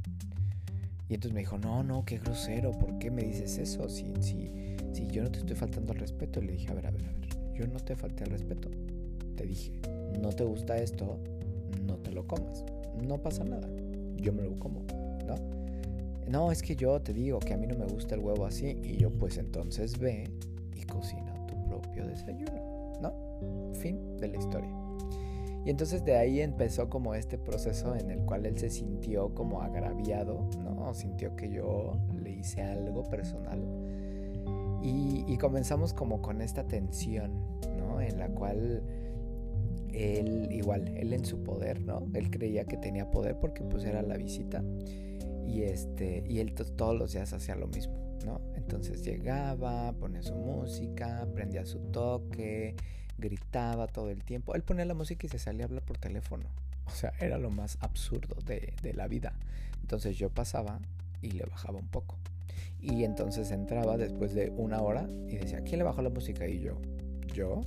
Y 1.09 1.15
entonces 1.15 1.33
me 1.33 1.39
dijo, 1.39 1.57
no, 1.57 1.83
no, 1.83 2.05
qué 2.05 2.19
grosero, 2.19 2.71
¿por 2.71 2.99
qué 2.99 3.09
me 3.09 3.23
dices 3.23 3.57
eso? 3.57 3.89
Si, 3.89 4.13
si, 4.21 4.51
si 4.93 5.07
yo 5.07 5.23
no 5.23 5.31
te 5.31 5.39
estoy 5.39 5.55
faltando 5.55 5.91
al 5.93 5.99
respeto. 5.99 6.39
Le 6.39 6.53
dije, 6.53 6.71
a 6.71 6.75
ver, 6.75 6.85
a 6.85 6.91
ver, 6.91 7.03
a 7.03 7.11
ver, 7.11 7.53
yo 7.55 7.67
no 7.67 7.79
te 7.79 7.95
falté 7.95 8.23
al 8.23 8.29
respeto. 8.29 8.69
Te 9.35 9.45
dije, 9.45 9.73
no 10.21 10.29
te 10.29 10.43
gusta 10.43 10.77
esto, 10.77 11.17
no 11.85 11.95
te 11.97 12.11
lo 12.11 12.27
comas. 12.27 12.63
No 13.01 13.17
pasa 13.17 13.43
nada, 13.43 13.67
yo 14.17 14.33
me 14.33 14.43
lo 14.43 14.55
como, 14.59 14.81
¿no? 15.25 15.35
No, 16.29 16.51
es 16.51 16.61
que 16.61 16.75
yo 16.75 17.01
te 17.01 17.11
digo 17.11 17.39
que 17.39 17.55
a 17.55 17.57
mí 17.57 17.65
no 17.65 17.75
me 17.75 17.85
gusta 17.85 18.13
el 18.13 18.21
huevo 18.21 18.45
así. 18.45 18.77
Y 18.83 18.97
yo, 18.97 19.09
pues 19.09 19.37
entonces 19.37 19.97
ve 19.97 20.29
y 20.75 20.83
cocina 20.83 21.33
tu 21.47 21.55
propio 21.63 22.05
desayuno, 22.05 22.93
¿no? 23.01 23.73
Fin 23.73 24.17
de 24.17 24.27
la 24.27 24.37
historia. 24.37 24.78
Entonces 25.69 26.03
de 26.03 26.15
ahí 26.17 26.41
empezó 26.41 26.89
como 26.89 27.13
este 27.13 27.38
proceso 27.38 27.95
en 27.95 28.10
el 28.10 28.25
cual 28.25 28.47
él 28.47 28.58
se 28.58 28.71
sintió 28.71 29.36
como 29.36 29.62
agraviado, 29.62 30.49
¿no? 30.63 30.91
Sintió 30.95 31.36
que 31.36 31.51
yo 31.51 31.93
le 32.23 32.32
hice 32.32 32.63
algo 32.63 33.03
personal. 33.03 33.60
Y, 34.82 35.38
comenzamos 35.38 35.93
como 35.93 36.21
con 36.21 36.41
esta 36.41 36.67
tensión, 36.67 37.32
¿no? 37.77 38.01
En 38.01 38.17
la 38.17 38.29
cual 38.29 38.82
él, 39.93 40.47
igual, 40.51 40.88
él 40.97 41.13
en 41.13 41.23
su 41.23 41.43
poder, 41.43 41.82
¿no? 41.82 42.01
Él 42.13 42.32
creía 42.32 42.65
que 42.65 42.77
tenía 42.77 43.12
poder 43.12 43.38
porque 43.39 43.63
pues 43.63 43.84
era 43.86 44.01
la 44.01 44.17
visita. 44.17 44.63
Y, 45.45 45.62
este, 45.62 46.23
y 46.27 46.39
él 46.39 46.55
todos 46.55 46.97
los 46.97 47.13
días 47.13 47.32
hacía 47.32 47.55
lo 47.55 47.67
mismo, 47.67 47.93
¿no? 48.25 48.41
Entonces 48.55 49.03
llegaba, 49.03 49.93
ponía 49.93 50.23
su 50.23 50.34
música, 50.34 51.27
prendía 51.34 51.65
su 51.65 51.79
toque, 51.91 52.75
gritaba 53.19 53.88
todo 53.88 54.10
el 54.10 54.23
tiempo. 54.23 54.55
Él 54.55 54.63
ponía 54.63 54.86
la 54.86 54.93
música 54.93 55.27
y 55.27 55.29
se 55.29 55.39
salía 55.39 55.63
a 55.63 55.67
hablar 55.67 55.84
por 55.84 55.97
teléfono. 55.97 56.45
O 56.88 56.91
sea, 56.91 57.13
era 57.19 57.38
lo 57.38 57.49
más 57.51 57.77
absurdo 57.82 58.36
de, 58.45 58.73
la 58.93 59.08
vida. 59.08 59.34
Entonces 59.82 60.17
yo 60.17 60.29
pasaba 60.29 60.79
y 61.21 61.32
le 61.32 61.45
bajaba 61.45 61.79
un 61.79 61.88
poco. 61.88 62.17
Y 62.82 63.03
entonces 63.03 63.51
entraba 63.51 63.97
después 63.97 64.34
de 64.34 64.49
una 64.51 64.82
hora 64.82 65.08
y 65.27 65.36
decía, 65.36 65.62
¿quién 65.62 65.79
le 65.79 65.84
bajó 65.84 66.01
la 66.01 66.10
música? 66.10 66.47
Y 66.47 66.60
yo, 66.60 66.77
¿yo? 67.34 67.62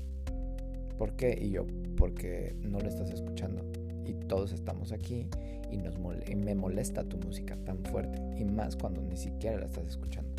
¿Por 0.98 1.16
qué? 1.16 1.38
Y 1.40 1.50
yo, 1.50 1.66
porque 1.96 2.56
no 2.62 2.80
le 2.80 2.88
estás 2.88 3.10
escuchando. 3.10 3.64
Y 4.06 4.14
todos 4.26 4.52
estamos 4.52 4.90
aquí 4.92 5.28
y, 5.70 5.76
nos 5.76 5.94
y 6.26 6.34
me 6.34 6.54
molesta 6.54 7.04
tu 7.04 7.18
música 7.18 7.56
tan 7.64 7.84
fuerte. 7.84 8.20
Y 8.38 8.44
más 8.44 8.76
cuando 8.76 9.02
ni 9.02 9.16
siquiera 9.16 9.58
la 9.58 9.66
estás 9.66 9.86
escuchando. 9.86 10.30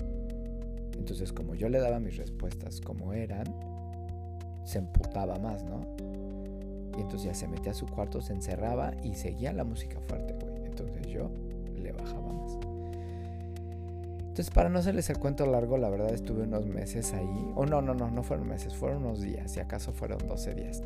Entonces 0.98 1.34
como 1.34 1.56
yo 1.56 1.70
le 1.70 1.80
daba 1.80 2.00
mis 2.00 2.18
respuestas 2.18 2.82
como 2.82 3.14
eran, 3.14 3.46
se 4.64 4.80
emputaba 4.80 5.38
más, 5.40 5.64
¿no? 5.64 5.82
Y 6.98 7.02
entonces 7.02 7.24
ya 7.24 7.34
se 7.34 7.48
metía 7.48 7.72
a 7.72 7.76
su 7.76 7.88
cuarto, 7.88 8.22
se 8.22 8.34
encerraba 8.34 8.94
y 9.04 9.16
seguía 9.16 9.52
la 9.54 9.64
música 9.64 10.00
fuerte, 10.02 10.36
güey. 10.40 10.66
Entonces 10.66 11.08
yo 11.08 11.30
le 11.76 11.92
bajaba 11.92 12.32
más. 12.32 12.58
Entonces, 14.34 14.50
para 14.52 14.68
no 14.70 14.80
hacerles 14.80 15.10
el 15.12 15.20
cuento 15.20 15.46
largo, 15.46 15.78
la 15.78 15.90
verdad 15.90 16.12
estuve 16.12 16.44
unos 16.44 16.66
meses 16.66 17.14
ahí. 17.14 17.52
O 17.56 17.66
no, 17.66 17.82
no, 17.82 17.94
no, 17.94 18.10
no 18.10 18.24
fueron 18.24 18.48
meses, 18.48 18.74
fueron 18.74 19.06
unos 19.06 19.22
días, 19.22 19.52
si 19.52 19.60
acaso 19.60 19.94
fueron 19.94 20.28
12 20.28 20.56
días, 20.56 20.82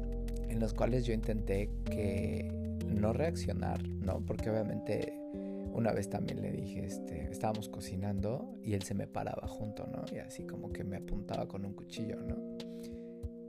en 0.49 0.59
los 0.59 0.73
cuales 0.73 1.05
yo 1.05 1.13
intenté 1.13 1.69
que 1.85 2.51
no 2.85 3.13
reaccionar, 3.13 3.87
¿no? 3.87 4.19
Porque 4.25 4.49
obviamente 4.49 5.13
una 5.73 5.93
vez 5.93 6.09
también 6.09 6.41
le 6.41 6.51
dije, 6.51 6.85
este, 6.85 7.31
estábamos 7.31 7.69
cocinando 7.69 8.53
y 8.63 8.73
él 8.73 8.81
se 8.81 8.95
me 8.95 9.07
paraba 9.07 9.47
junto, 9.47 9.87
¿no? 9.87 10.03
Y 10.13 10.19
así 10.19 10.43
como 10.43 10.73
que 10.73 10.83
me 10.83 10.97
apuntaba 10.97 11.47
con 11.47 11.65
un 11.65 11.73
cuchillo, 11.73 12.17
¿no? 12.17 12.35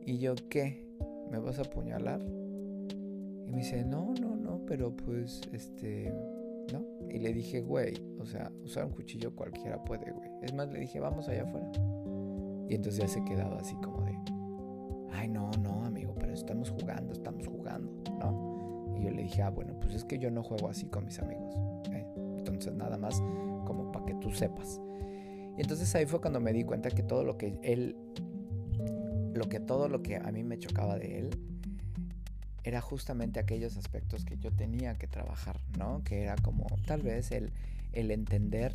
Y 0.09 0.16
yo, 0.16 0.35
¿qué? 0.49 0.83
¿Me 1.31 1.38
vas 1.38 1.59
a 1.59 1.62
apuñalar? 1.64 2.23
Y 2.23 3.51
me 3.51 3.59
dice, 3.59 3.85
no, 3.85 4.14
no, 4.18 4.37
no, 4.37 4.64
pero 4.64 4.97
pues, 4.97 5.42
este, 5.53 6.11
¿no? 6.73 6.83
Y 7.11 7.18
le 7.18 7.35
dije, 7.35 7.61
güey, 7.61 7.92
o 8.18 8.25
sea, 8.25 8.51
usar 8.64 8.87
un 8.87 8.92
cuchillo 8.92 9.37
cualquiera 9.37 9.85
puede, 9.85 10.11
güey. 10.11 10.31
Es 10.40 10.55
más, 10.55 10.73
le 10.73 10.81
dije, 10.81 10.99
vamos 10.99 11.29
allá 11.29 11.42
afuera. 11.42 11.71
Y 12.71 12.75
entonces 12.75 13.03
ya 13.03 13.07
se 13.07 13.23
quedaba 13.23 13.59
así 13.59 13.75
como 13.85 14.01
de, 14.01 14.18
ay, 15.12 15.29
no, 15.29 15.51
no, 15.62 15.85
amigo, 15.85 16.14
pero 16.18 16.33
estamos 16.33 16.71
jugando, 16.71 17.12
estamos 17.12 17.47
jugando, 17.47 17.92
¿no? 18.18 18.97
Y 18.99 19.05
yo 19.05 19.11
le 19.11 19.25
dije, 19.25 19.42
ah, 19.42 19.51
bueno, 19.51 19.79
pues 19.79 19.94
es 19.94 20.05
que 20.07 20.18
yo 20.18 20.31
no 20.31 20.42
juego 20.42 20.68
así 20.68 20.87
con 20.87 21.05
mis 21.05 21.18
amigos. 21.18 21.55
¿eh? 21.92 22.07
Entonces 22.38 22.73
nada 22.73 22.97
más 22.97 23.21
como 23.66 23.92
para 23.92 24.07
que 24.07 24.14
tú 24.14 24.31
sepas. 24.31 24.81
Y 25.59 25.61
entonces 25.61 25.94
ahí 25.94 26.07
fue 26.07 26.18
cuando 26.23 26.40
me 26.40 26.55
di 26.55 26.64
cuenta 26.64 26.88
que 26.88 27.03
todo 27.03 27.25
lo 27.25 27.37
que 27.37 27.59
él 27.62 27.94
lo 29.35 29.49
que 29.49 29.61
todo 29.61 29.88
lo 29.88 30.03
que 30.03 30.17
a 30.17 30.31
mí 30.33 30.43
me 30.43 30.59
chocaba 30.59 30.99
de 30.99 31.19
él 31.19 31.31
era 32.64 32.81
justamente 32.81 33.41
aquellos 33.41 33.77
aspectos 33.77 34.25
que 34.25 34.37
yo 34.37 34.51
tenía 34.53 34.95
que 34.95 35.07
trabajar, 35.07 35.61
¿no? 35.79 36.03
Que 36.05 36.25
era 36.25 36.37
como 36.37 36.67
tal 36.87 37.03
vez 37.03 37.33
el, 37.33 37.51
el 37.93 38.11
entender 38.11 38.75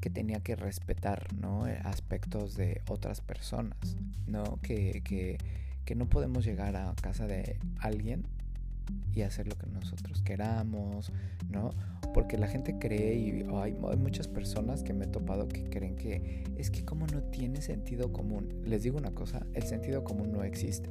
que 0.00 0.10
tenía 0.10 0.40
que 0.40 0.54
respetar, 0.54 1.32
¿no? 1.34 1.64
Aspectos 1.84 2.56
de 2.56 2.80
otras 2.88 3.20
personas, 3.20 3.96
¿no? 4.26 4.58
Que, 4.62 5.02
que, 5.04 5.38
que 5.84 5.94
no 5.94 6.08
podemos 6.08 6.44
llegar 6.44 6.76
a 6.76 6.94
casa 7.00 7.26
de 7.26 7.58
alguien 7.80 8.24
y 9.14 9.22
hacer 9.22 9.48
lo 9.48 9.56
que 9.56 9.66
nosotros 9.66 10.22
queramos, 10.22 11.12
¿no? 11.50 11.70
Porque 12.14 12.38
la 12.38 12.46
gente 12.46 12.78
cree 12.78 13.14
y 13.14 13.46
hay, 13.54 13.74
muchas 13.96 14.28
personas 14.28 14.82
que 14.82 14.92
me 14.92 15.04
he 15.04 15.08
topado 15.08 15.48
que 15.48 15.64
creen 15.64 15.96
que 15.96 16.44
es 16.56 16.70
que 16.70 16.84
como 16.84 17.06
no 17.06 17.22
tiene 17.24 17.60
sentido 17.62 18.12
común. 18.12 18.62
Les 18.64 18.82
digo 18.82 18.98
una 18.98 19.12
cosa, 19.12 19.46
el 19.54 19.62
sentido 19.64 20.04
común 20.04 20.32
no 20.32 20.42
existe. 20.42 20.90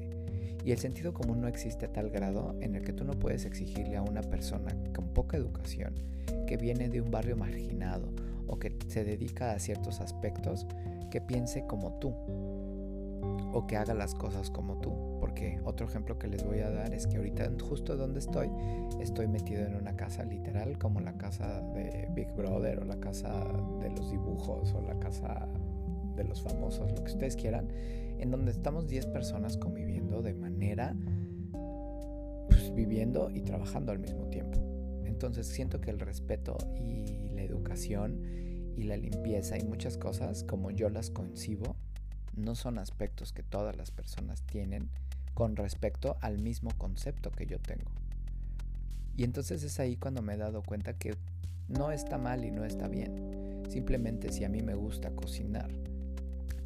Y 0.64 0.72
el 0.72 0.80
sentido 0.80 1.14
común 1.14 1.42
no 1.42 1.48
existe 1.48 1.86
a 1.86 1.94
tal 1.94 2.10
grado 2.10 2.56
en 2.62 2.76
el 2.76 2.84
que 2.84 2.94
tú 2.94 3.06
no 3.06 3.14
puedes 3.14 3.46
exigirle 3.46 3.96
a 3.96 4.02
una 4.02 4.22
persona 4.22 4.76
con 4.94 5.14
poca 5.14 5.38
educación, 5.38 5.94
que 6.46 6.58
viene 6.58 6.90
de 6.90 7.02
un 7.02 7.10
barrio 7.10 7.38
marginado 7.38 8.10
o 8.48 8.60
que 8.60 8.78
se 8.88 9.04
dedica 9.04 9.52
a 9.52 9.60
ciertos 9.60 10.02
aspectos, 10.02 10.66
que 11.10 11.22
piense 11.22 11.66
como 11.68 11.94
tú 12.00 12.14
o 13.58 13.66
que 13.66 13.76
haga 13.76 13.96
las 13.96 14.14
cosas 14.14 14.52
como 14.52 14.78
tú. 14.78 15.18
Porque 15.20 15.60
otro 15.64 15.88
ejemplo 15.88 16.20
que 16.20 16.28
les 16.28 16.46
voy 16.46 16.60
a 16.60 16.70
dar 16.70 16.94
es 16.94 17.08
que 17.08 17.18
ahorita 17.18 17.50
justo 17.68 17.98
donde 17.98 18.20
estoy, 18.20 18.52
estoy 19.02 19.28
metido 19.28 19.66
en 19.66 19.74
una 19.76 19.96
casa 19.96 20.24
literal 20.24 20.78
como 20.78 21.00
la 21.00 21.18
casa 21.18 21.62
de 21.74 22.08
Big 22.14 22.32
Brother 22.34 22.80
o 22.80 22.86
la 22.86 23.00
casa 23.00 23.46
de 23.82 23.90
los 23.90 24.12
dibujos 24.12 24.72
o 24.74 24.82
la 24.82 25.00
casa 25.00 25.48
de 26.16 26.24
los 26.24 26.44
famosos, 26.44 26.92
lo 26.92 27.04
que 27.04 27.12
ustedes 27.12 27.36
quieran, 27.36 27.70
en 28.20 28.30
donde 28.30 28.52
estamos 28.52 28.88
10 28.88 29.08
personas 29.08 29.58
conviviendo 29.58 30.22
de 30.22 30.36
manera, 30.36 30.96
pues 32.50 32.72
viviendo 32.76 33.32
y 33.32 33.42
trabajando 33.42 33.92
al 33.92 33.98
mismo 33.98 34.28
tiempo. 34.28 34.60
Entonces 35.06 35.48
siento 35.48 35.82
que 35.82 35.90
el 35.90 36.00
respeto 36.00 36.58
y 36.80 37.30
la 37.30 37.42
educación 37.42 38.22
y 38.76 38.84
la 38.84 38.98
limpieza 38.98 39.58
y 39.58 39.64
muchas 39.64 39.98
cosas 39.98 40.44
como 40.44 40.70
yo 40.70 40.90
las 40.90 41.10
concibo 41.10 41.76
no 42.38 42.56
son 42.56 42.78
aspectos 42.78 43.34
que 43.34 43.44
todas 43.44 43.76
las 43.76 43.92
personas 43.92 44.44
tienen 44.44 44.90
con 45.34 45.56
respecto 45.56 46.18
al 46.22 46.40
mismo 46.40 46.72
concepto 46.78 47.32
que 47.32 47.46
yo 47.46 47.60
tengo. 47.60 47.92
Y 49.16 49.24
entonces 49.24 49.64
es 49.64 49.80
ahí 49.80 49.98
cuando 49.98 50.22
me 50.22 50.36
he 50.36 50.38
dado 50.38 50.62
cuenta 50.62 50.94
que 50.94 51.16
no 51.68 51.92
está 51.92 52.18
mal 52.18 52.46
y 52.46 52.52
no 52.52 52.64
está 52.64 52.88
bien. 52.88 53.64
Simplemente 53.70 54.32
si 54.32 54.46
a 54.46 54.50
mí 54.50 54.62
me 54.62 54.76
gusta 54.76 55.12
cocinar 55.12 55.70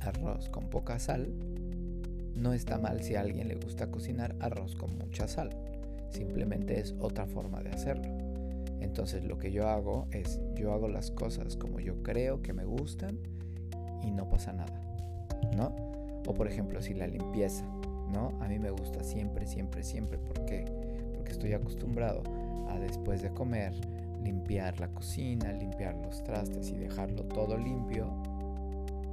arroz 0.01 0.49
con 0.49 0.69
poca 0.69 0.99
sal, 0.99 1.33
no 2.35 2.53
está 2.53 2.77
mal 2.77 3.03
si 3.03 3.15
a 3.15 3.21
alguien 3.21 3.47
le 3.47 3.55
gusta 3.55 3.89
cocinar 3.89 4.35
arroz 4.39 4.75
con 4.75 4.97
mucha 4.97 5.27
sal. 5.27 5.49
Simplemente 6.09 6.79
es 6.79 6.93
otra 6.99 7.25
forma 7.25 7.61
de 7.61 7.69
hacerlo. 7.69 8.11
Entonces 8.81 9.23
lo 9.23 9.37
que 9.37 9.51
yo 9.51 9.69
hago 9.69 10.07
es, 10.11 10.41
yo 10.55 10.73
hago 10.73 10.87
las 10.87 11.11
cosas 11.11 11.55
como 11.55 11.79
yo 11.79 12.03
creo 12.03 12.41
que 12.41 12.51
me 12.51 12.65
gustan 12.65 13.19
y 14.03 14.11
no 14.11 14.27
pasa 14.27 14.51
nada. 14.51 14.90
¿No? 15.55 15.75
O 16.27 16.33
por 16.33 16.47
ejemplo, 16.47 16.81
si 16.81 16.93
la 16.93 17.07
limpieza, 17.07 17.65
¿no? 18.11 18.31
A 18.39 18.47
mí 18.47 18.59
me 18.59 18.71
gusta 18.71 19.03
siempre, 19.03 19.45
siempre, 19.45 19.83
siempre. 19.83 20.17
¿Por 20.17 20.45
qué? 20.45 20.65
Porque 21.15 21.31
estoy 21.31 21.53
acostumbrado 21.53 22.23
a 22.69 22.79
después 22.79 23.21
de 23.21 23.31
comer 23.31 23.73
limpiar 24.23 24.79
la 24.79 24.87
cocina, 24.89 25.51
limpiar 25.53 25.95
los 25.95 26.23
trastes 26.23 26.69
y 26.69 26.77
dejarlo 26.77 27.23
todo 27.23 27.57
limpio, 27.57 28.05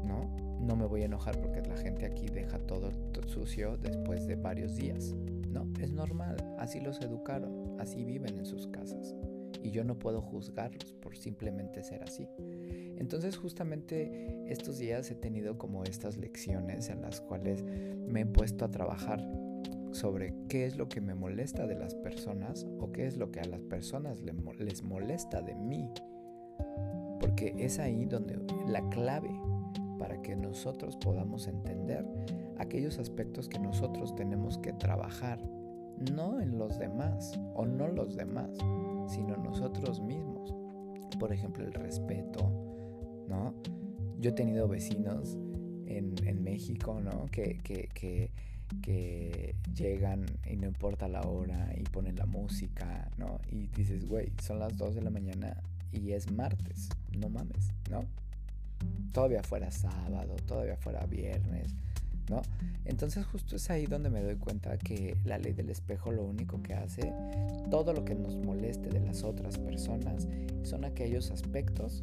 ¿no? 0.04 0.28
No 0.60 0.76
me 0.76 0.86
voy 0.86 1.02
a 1.02 1.06
enojar 1.06 1.40
porque 1.40 1.62
la 1.62 1.76
gente 1.76 2.04
aquí 2.04 2.26
deja 2.26 2.58
todo 2.58 2.90
sucio 3.26 3.76
después 3.78 4.26
de 4.26 4.36
varios 4.36 4.74
días, 4.76 5.14
¿no? 5.50 5.66
Es 5.80 5.92
normal, 5.92 6.36
así 6.58 6.80
los 6.80 7.00
educaron, 7.00 7.76
así 7.78 8.04
viven 8.04 8.38
en 8.38 8.46
sus 8.46 8.66
casas 8.66 9.14
y 9.62 9.70
yo 9.70 9.84
no 9.84 9.98
puedo 9.98 10.20
juzgarlos 10.20 10.92
por 10.92 11.16
simplemente 11.16 11.82
ser 11.82 12.02
así. 12.02 12.28
Entonces 12.98 13.36
justamente 13.36 14.44
estos 14.46 14.78
días 14.78 15.10
he 15.10 15.14
tenido 15.14 15.56
como 15.56 15.84
estas 15.84 16.16
lecciones 16.16 16.90
en 16.90 17.00
las 17.02 17.20
cuales 17.20 17.62
me 17.62 18.22
he 18.22 18.26
puesto 18.26 18.64
a 18.64 18.70
trabajar 18.70 19.24
sobre 19.92 20.34
qué 20.48 20.66
es 20.66 20.76
lo 20.76 20.88
que 20.88 21.00
me 21.00 21.14
molesta 21.14 21.66
de 21.66 21.76
las 21.76 21.94
personas 21.94 22.66
o 22.80 22.92
qué 22.92 23.06
es 23.06 23.16
lo 23.16 23.30
que 23.30 23.40
a 23.40 23.44
las 23.44 23.62
personas 23.62 24.20
les 24.20 24.82
molesta 24.82 25.42
de 25.42 25.54
mí. 25.54 25.88
Porque 27.20 27.54
es 27.56 27.78
ahí 27.78 28.04
donde 28.04 28.38
la 28.66 28.86
clave 28.90 29.30
para 29.98 30.20
que 30.20 30.36
nosotros 30.36 30.96
podamos 30.96 31.46
entender 31.46 32.04
aquellos 32.58 32.98
aspectos 32.98 33.48
que 33.48 33.58
nosotros 33.58 34.14
tenemos 34.14 34.58
que 34.58 34.72
trabajar, 34.72 35.40
no 36.12 36.40
en 36.40 36.58
los 36.58 36.78
demás 36.78 37.38
o 37.54 37.64
no 37.64 37.88
los 37.88 38.16
demás, 38.16 38.50
sino 39.08 39.36
nosotros 39.36 40.00
mismos. 40.00 40.54
Por 41.18 41.32
ejemplo, 41.32 41.64
el 41.64 41.72
respeto, 41.72 42.67
¿no? 43.28 43.54
Yo 44.20 44.30
he 44.30 44.32
tenido 44.32 44.66
vecinos 44.66 45.36
en, 45.86 46.42
México, 46.42 47.00
¿no? 47.00 47.26
Que, 47.26 47.58
que, 47.58 48.30
llegan 49.74 50.26
y 50.46 50.56
no 50.56 50.66
importa 50.66 51.08
la 51.08 51.22
hora 51.22 51.72
y 51.76 51.84
ponen 51.84 52.16
la 52.16 52.26
música, 52.26 53.10
¿no? 53.16 53.40
Y 53.50 53.68
dices, 53.68 54.06
güey, 54.06 54.32
son 54.42 54.58
las 54.58 54.76
2 54.76 54.96
de 54.96 55.02
la 55.02 55.10
mañana 55.10 55.56
y 55.92 56.12
es 56.12 56.30
martes, 56.30 56.88
no 57.16 57.28
mames, 57.28 57.72
¿no? 57.90 58.04
Todavía 59.12 59.42
fuera 59.42 59.70
sábado, 59.70 60.36
todavía 60.46 60.76
fuera 60.76 61.06
viernes, 61.06 61.74
¿no? 62.28 62.42
Entonces 62.84 63.24
justo 63.26 63.56
es 63.56 63.70
ahí 63.70 63.86
donde 63.86 64.10
me 64.10 64.22
doy 64.22 64.36
cuenta 64.36 64.76
que 64.78 65.16
la 65.24 65.38
ley 65.38 65.52
del 65.52 65.70
espejo 65.70 66.12
lo 66.12 66.24
único 66.24 66.62
que 66.62 66.74
hace, 66.74 67.12
todo 67.70 67.92
lo 67.92 68.04
que 68.04 68.14
nos 68.14 68.36
moleste 68.36 68.88
de 68.88 69.00
las 69.00 69.22
otras 69.24 69.58
personas, 69.58 70.28
son 70.62 70.84
aquellos 70.84 71.30
aspectos 71.30 72.02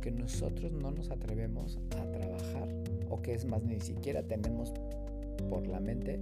que 0.00 0.10
nosotros 0.10 0.72
no 0.72 0.90
nos 0.90 1.10
atrevemos 1.10 1.78
a 1.98 2.10
trabajar 2.10 2.68
o 3.08 3.20
que 3.20 3.34
es 3.34 3.44
más 3.44 3.62
ni 3.62 3.80
siquiera 3.80 4.22
tenemos 4.22 4.72
por 5.48 5.66
la 5.66 5.80
mente, 5.80 6.20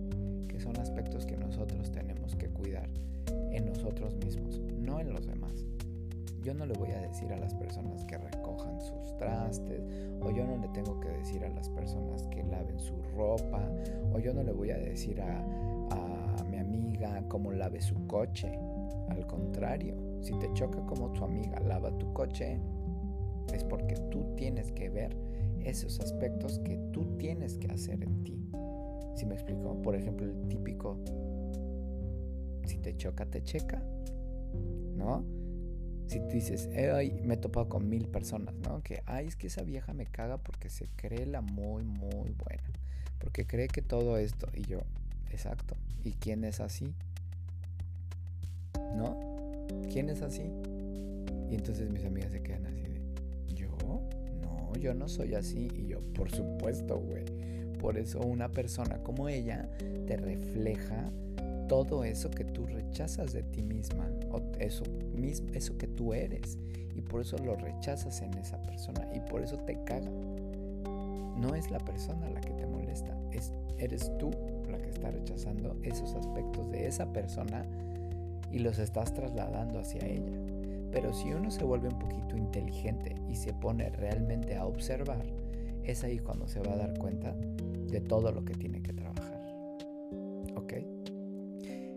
que 0.48 0.60
son 0.60 0.76
aspectos 0.78 1.26
que 1.26 1.36
nosotros 1.36 1.90
tenemos 1.92 2.34
que 2.36 2.48
cuidar 2.48 2.88
en 3.52 3.66
nosotros 3.66 4.16
mismos, 4.16 4.60
no 4.78 5.00
en 5.00 5.12
los 5.12 5.26
demás. 5.26 5.64
Yo 6.42 6.54
no 6.54 6.66
le 6.66 6.74
voy 6.74 6.90
a 6.92 7.00
decir 7.00 7.32
a 7.32 7.36
las 7.36 7.54
personas 7.54 8.04
que 8.04 8.16
recojan 8.16 8.80
sus 8.80 9.16
trastes, 9.18 9.82
o 10.20 10.30
yo 10.30 10.44
no 10.44 10.56
le 10.56 10.68
tengo 10.68 10.98
que 11.00 11.08
decir 11.08 11.44
a 11.44 11.50
las 11.50 11.68
personas 11.68 12.22
que 12.28 12.42
laven 12.44 12.78
su 12.78 12.94
ropa, 13.16 13.68
o 14.12 14.18
yo 14.18 14.32
no 14.32 14.42
le 14.42 14.52
voy 14.52 14.70
a 14.70 14.78
decir 14.78 15.20
a, 15.20 15.40
a 15.90 16.44
mi 16.44 16.56
amiga 16.56 17.22
cómo 17.28 17.52
lave 17.52 17.80
su 17.80 18.06
coche. 18.06 18.58
Al 19.08 19.26
contrario, 19.26 19.96
si 20.20 20.32
te 20.38 20.52
choca 20.54 20.80
como 20.86 21.12
tu 21.12 21.24
amiga 21.24 21.60
lava 21.60 21.90
tu 21.98 22.12
coche, 22.12 22.60
es 23.52 23.64
porque 23.64 23.94
tú 24.10 24.34
tienes 24.36 24.72
que 24.72 24.88
ver 24.88 25.16
esos 25.64 26.00
aspectos 26.00 26.58
que 26.60 26.78
tú 26.92 27.16
tienes 27.18 27.58
que 27.58 27.68
hacer 27.68 28.02
en 28.02 28.24
ti. 28.24 28.48
Si 29.16 29.26
me 29.26 29.34
explico, 29.34 29.80
por 29.82 29.96
ejemplo, 29.96 30.26
el 30.26 30.48
típico, 30.48 30.98
si 32.64 32.78
te 32.78 32.96
choca, 32.96 33.26
te 33.26 33.42
checa, 33.42 33.82
¿no? 34.96 35.24
Si 36.06 36.20
tú 36.20 36.28
dices, 36.28 36.70
ay, 36.94 37.20
me 37.22 37.34
he 37.34 37.36
topado 37.36 37.68
con 37.68 37.88
mil 37.88 38.08
personas, 38.08 38.54
¿no? 38.54 38.82
Que, 38.82 39.02
ay, 39.06 39.26
es 39.26 39.36
que 39.36 39.48
esa 39.48 39.62
vieja 39.62 39.92
me 39.92 40.06
caga 40.06 40.38
porque 40.38 40.70
se 40.70 40.86
cree 40.96 41.26
la 41.26 41.42
muy, 41.42 41.84
muy 41.84 42.30
buena. 42.32 42.62
Porque 43.18 43.46
cree 43.46 43.68
que 43.68 43.82
todo 43.82 44.16
esto. 44.16 44.48
Y 44.54 44.62
yo, 44.62 44.78
exacto. 45.30 45.74
¿Y 46.04 46.12
quién 46.12 46.44
es 46.44 46.60
así? 46.60 46.94
¿No? 48.96 49.18
¿Quién 49.92 50.08
es 50.08 50.22
así? 50.22 50.50
Y 51.50 51.54
entonces 51.54 51.90
mis 51.90 52.04
amigas 52.04 52.32
se 52.32 52.42
Yo 54.76 54.94
no 54.94 55.08
soy 55.08 55.34
así. 55.34 55.68
Y 55.74 55.88
yo, 55.88 56.00
por 56.14 56.30
supuesto, 56.30 56.98
güey. 56.98 57.24
Por 57.78 57.96
eso 57.96 58.20
una 58.20 58.50
persona 58.50 58.98
como 59.02 59.28
ella 59.28 59.68
te 60.06 60.16
refleja 60.16 61.10
todo 61.68 62.02
eso 62.02 62.30
que 62.30 62.44
tú 62.44 62.66
rechazas 62.66 63.32
de 63.32 63.42
ti 63.42 63.62
misma 63.62 64.08
eso 64.58 64.84
mismo 65.14 65.48
eso 65.52 65.76
que 65.76 65.86
tú 65.86 66.14
eres 66.14 66.58
y 66.94 67.02
por 67.02 67.20
eso 67.20 67.36
lo 67.38 67.54
rechazas 67.56 68.22
en 68.22 68.34
esa 68.34 68.60
persona 68.62 69.08
y 69.14 69.20
por 69.20 69.42
eso 69.42 69.56
te 69.58 69.82
caga. 69.84 70.10
No 71.36 71.54
es 71.54 71.70
la 71.70 71.78
persona 71.78 72.28
la 72.30 72.40
que 72.40 72.50
te 72.50 72.66
molesta, 72.66 73.16
es 73.30 73.52
eres 73.78 74.10
tú 74.18 74.30
la 74.68 74.78
que 74.78 74.90
está 74.90 75.10
rechazando 75.10 75.76
esos 75.84 76.14
aspectos 76.14 76.70
de 76.72 76.88
esa 76.88 77.12
persona 77.12 77.64
y 78.50 78.58
los 78.58 78.78
estás 78.78 79.14
trasladando 79.14 79.78
hacia 79.78 80.04
ella. 80.04 80.32
Pero 81.00 81.14
si 81.14 81.32
uno 81.32 81.48
se 81.48 81.62
vuelve 81.62 81.86
un 81.86 81.98
poquito 82.00 82.36
inteligente 82.36 83.14
y 83.28 83.36
se 83.36 83.54
pone 83.54 83.88
realmente 83.88 84.56
a 84.56 84.66
observar, 84.66 85.24
es 85.84 86.02
ahí 86.02 86.18
cuando 86.18 86.48
se 86.48 86.58
va 86.58 86.72
a 86.72 86.76
dar 86.76 86.98
cuenta 86.98 87.36
de 87.88 88.00
todo 88.00 88.32
lo 88.32 88.44
que 88.44 88.54
tiene 88.54 88.82
que 88.82 88.92
trabajar. 88.92 89.40
¿Ok? 90.56 90.72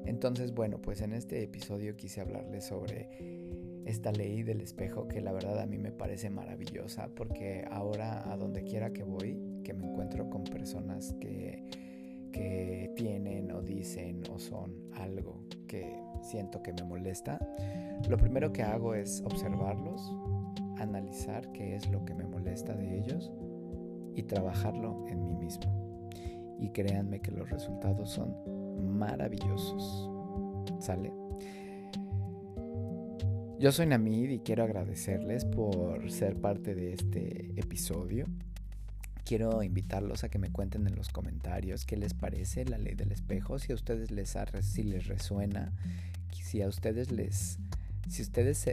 Entonces, 0.06 0.54
bueno, 0.54 0.80
pues 0.80 1.02
en 1.02 1.14
este 1.14 1.42
episodio 1.42 1.98
quise 1.98 2.22
hablarles 2.22 2.66
sobre 2.66 3.10
esta 3.88 4.12
ley 4.12 4.44
del 4.44 4.62
espejo 4.62 5.08
que 5.08 5.20
la 5.20 5.32
verdad 5.32 5.60
a 5.60 5.66
mí 5.66 5.80
me 5.80 5.92
parece 5.92 6.30
maravillosa 6.30 7.10
porque 7.16 7.66
ahora 7.72 8.32
a 8.32 8.38
donde 8.38 8.64
quiera 8.64 8.94
que 8.94 9.02
voy, 9.02 9.64
que 9.64 9.74
me 9.74 9.88
encuentro 9.88 10.30
con 10.30 10.44
personas 10.44 11.16
que, 11.20 11.64
que 12.32 12.92
tienen 12.96 13.50
o 13.50 13.64
dicen 13.64 14.22
o 14.32 14.38
son 14.38 14.76
algo 14.94 15.40
que 15.66 16.01
siento 16.22 16.62
que 16.62 16.74
me 16.74 16.84
molesta, 16.84 17.40
lo 18.10 18.18
primero 18.18 18.52
que 18.52 18.64
hago 18.64 18.96
es 18.96 19.22
observarlos, 19.26 20.14
analizar 20.78 21.52
qué 21.52 21.76
es 21.76 21.90
lo 21.90 22.04
que 22.06 22.16
me 22.16 22.26
molesta 22.26 22.74
de 22.74 22.98
ellos 22.98 23.32
y 24.16 24.24
trabajarlo 24.24 25.06
en 25.08 25.24
mí 25.24 25.34
mismo. 25.34 26.10
Y 26.60 26.70
créanme 26.70 27.22
que 27.22 27.32
los 27.32 27.50
resultados 27.50 28.10
son 28.10 28.36
maravillosos. 28.98 30.10
¿Sale? 30.80 31.12
Yo 33.60 33.72
soy 33.72 33.86
Namid 33.86 34.30
y 34.32 34.40
quiero 34.40 34.64
agradecerles 34.64 35.46
por 35.46 36.10
ser 36.10 36.36
parte 36.36 36.74
de 36.74 36.94
este 36.94 37.52
episodio. 37.60 38.26
Quiero 39.24 39.62
invitarlos 39.62 40.24
a 40.24 40.30
que 40.30 40.40
me 40.40 40.52
cuenten 40.52 40.88
en 40.88 40.96
los 40.96 41.10
comentarios 41.10 41.86
qué 41.86 41.96
les 41.96 42.16
parece 42.16 42.66
la 42.66 42.80
ley 42.80 42.96
del 42.96 43.12
espejo, 43.12 43.60
si 43.60 43.72
a 43.72 43.76
ustedes 43.76 44.10
les, 44.10 44.36
si 44.62 44.82
les 44.82 45.06
resuena, 45.06 45.74
si 46.34 46.62
a 46.62 46.68
ustedes 46.68 47.12
les, 47.12 47.60
si 48.10 48.24
ustedes, 48.24 48.66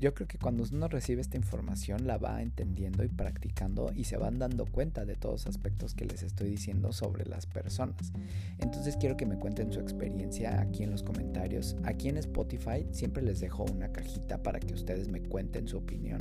yo 0.00 0.14
creo 0.14 0.26
que 0.26 0.38
cuando 0.38 0.64
uno 0.72 0.88
recibe 0.88 1.20
esta 1.20 1.36
información 1.36 2.06
la 2.06 2.16
va 2.18 2.42
entendiendo 2.42 3.04
y 3.04 3.08
practicando 3.08 3.92
y 3.94 4.04
se 4.04 4.16
van 4.16 4.38
dando 4.38 4.64
cuenta 4.66 5.04
de 5.04 5.16
todos 5.16 5.44
los 5.46 5.54
aspectos 5.54 5.94
que 5.94 6.06
les 6.06 6.24
estoy 6.24 6.50
diciendo 6.50 6.92
sobre 6.92 7.26
las 7.26 7.46
personas. 7.46 8.12
Entonces 8.58 8.96
quiero 8.96 9.16
que 9.16 9.26
me 9.26 9.38
cuenten 9.38 9.72
su 9.72 9.80
experiencia 9.80 10.60
aquí 10.60 10.82
en 10.82 10.90
los 10.90 11.02
comentarios. 11.02 11.76
Aquí 11.84 12.08
en 12.08 12.16
Spotify 12.16 12.86
siempre 12.90 13.22
les 13.22 13.40
dejo 13.40 13.64
una 13.64 13.92
cajita 13.92 14.42
para 14.42 14.58
que 14.58 14.72
ustedes 14.74 15.08
me 15.08 15.22
cuenten 15.22 15.68
su 15.68 15.76
opinión. 15.78 16.20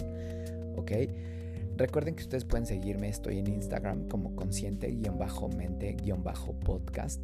¿Ok? 0.75 0.91
Recuerden 1.75 2.13
que 2.13 2.21
ustedes 2.23 2.45
pueden 2.45 2.65
seguirme, 2.65 3.09
estoy 3.09 3.39
en 3.39 3.47
Instagram 3.47 4.07
como 4.09 4.35
consciente-mente-podcast. 4.35 7.21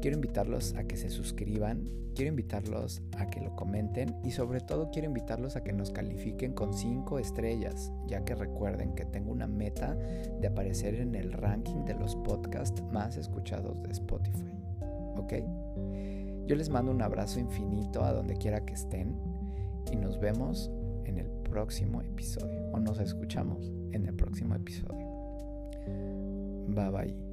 Quiero 0.00 0.16
invitarlos 0.16 0.74
a 0.74 0.84
que 0.84 0.96
se 0.96 1.10
suscriban, 1.10 1.88
quiero 2.14 2.30
invitarlos 2.30 3.02
a 3.16 3.26
que 3.26 3.40
lo 3.40 3.54
comenten 3.56 4.16
y 4.24 4.30
sobre 4.30 4.60
todo 4.60 4.90
quiero 4.90 5.08
invitarlos 5.08 5.56
a 5.56 5.62
que 5.62 5.72
nos 5.72 5.90
califiquen 5.90 6.52
con 6.52 6.72
5 6.72 7.18
estrellas, 7.18 7.92
ya 8.06 8.24
que 8.24 8.34
recuerden 8.34 8.94
que 8.94 9.04
tengo 9.04 9.32
una 9.32 9.46
meta 9.46 9.94
de 9.94 10.46
aparecer 10.46 10.94
en 10.96 11.14
el 11.14 11.32
ranking 11.32 11.84
de 11.84 11.94
los 11.94 12.16
podcasts 12.16 12.82
más 12.92 13.16
escuchados 13.16 13.82
de 13.82 13.90
Spotify. 13.92 14.52
¿Ok? 15.16 15.34
Yo 16.46 16.56
les 16.56 16.70
mando 16.70 16.90
un 16.92 17.02
abrazo 17.02 17.40
infinito 17.40 18.02
a 18.02 18.12
donde 18.12 18.36
quiera 18.36 18.64
que 18.64 18.74
estén 18.74 19.16
y 19.92 19.96
nos 19.96 20.18
vemos 20.18 20.70
en 21.04 21.18
el 21.18 21.26
próximo 21.26 22.02
episodio 22.02 22.70
o 22.72 22.78
nos 22.78 23.00
escuchamos 23.00 23.72
en 23.92 24.06
el 24.06 24.14
próximo 24.14 24.54
episodio. 24.54 25.06
Bye 26.68 26.90
bye. 26.90 27.27